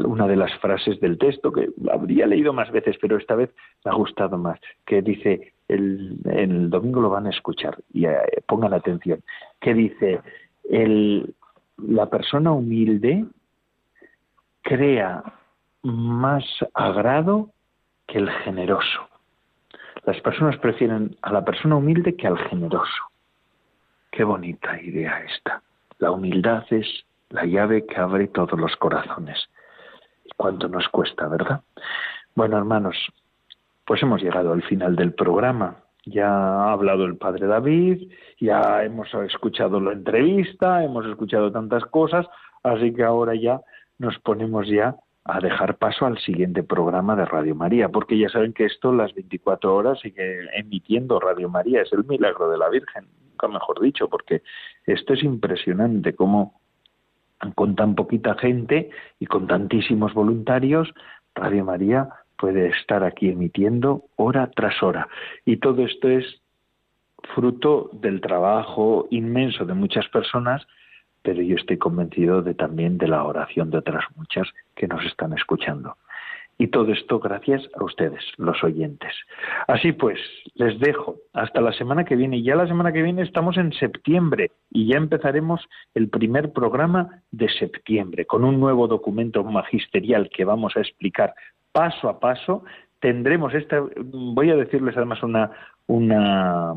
[0.05, 3.51] una de las frases del texto que habría leído más veces, pero esta vez
[3.83, 8.17] me ha gustado más, que dice, el, el domingo lo van a escuchar y eh,
[8.47, 9.21] pongan atención,
[9.59, 10.21] que dice,
[10.69, 11.33] el,
[11.77, 13.25] la persona humilde
[14.61, 15.23] crea
[15.83, 16.43] más
[16.73, 17.51] agrado
[18.07, 19.07] que el generoso.
[20.05, 23.03] Las personas prefieren a la persona humilde que al generoso.
[24.11, 25.61] Qué bonita idea esta.
[25.99, 26.87] La humildad es
[27.29, 29.49] la llave que abre todos los corazones.
[30.23, 31.61] ¿Y cuánto nos cuesta, verdad?
[32.35, 32.97] Bueno, hermanos,
[33.85, 35.77] pues hemos llegado al final del programa.
[36.05, 42.27] Ya ha hablado el padre David, ya hemos escuchado la entrevista, hemos escuchado tantas cosas,
[42.61, 43.61] así que ahora ya
[43.97, 48.53] nos ponemos ya a dejar paso al siguiente programa de Radio María, porque ya saben
[48.53, 53.07] que esto las 24 horas sigue emitiendo Radio María, es el milagro de la Virgen
[53.31, 54.43] nunca mejor dicho, porque
[54.85, 56.61] esto es impresionante cómo
[57.55, 60.93] con tan poquita gente y con tantísimos voluntarios,
[61.33, 65.07] Radio María puede estar aquí emitiendo hora tras hora.
[65.43, 66.41] Y todo esto es
[67.33, 70.65] fruto del trabajo inmenso de muchas personas,
[71.25, 75.33] pero yo estoy convencido de también de la oración de otras muchas que nos están
[75.33, 75.97] escuchando.
[76.57, 79.11] Y todo esto gracias a ustedes, los oyentes.
[79.67, 80.19] Así pues,
[80.53, 82.37] les dejo hasta la semana que viene.
[82.37, 87.23] Y ya la semana que viene estamos en septiembre y ya empezaremos el primer programa
[87.31, 91.33] de septiembre con un nuevo documento magisterial que vamos a explicar
[91.73, 92.63] paso a paso.
[93.01, 95.51] Tendremos esta, voy a decirles además una,
[95.87, 96.73] una,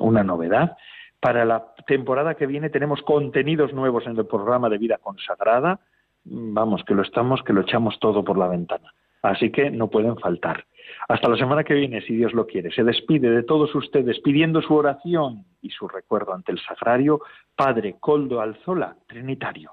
[0.00, 0.76] una novedad.
[1.20, 5.80] Para la temporada que viene tenemos contenidos nuevos en el programa de vida consagrada.
[6.24, 8.92] Vamos, que lo estamos, que lo echamos todo por la ventana.
[9.22, 10.64] Así que no pueden faltar.
[11.08, 12.70] Hasta la semana que viene, si Dios lo quiere.
[12.70, 17.20] Se despide de todos ustedes pidiendo su oración y su recuerdo ante el sagrario
[17.56, 19.72] Padre Coldo Alzola, Trinitario.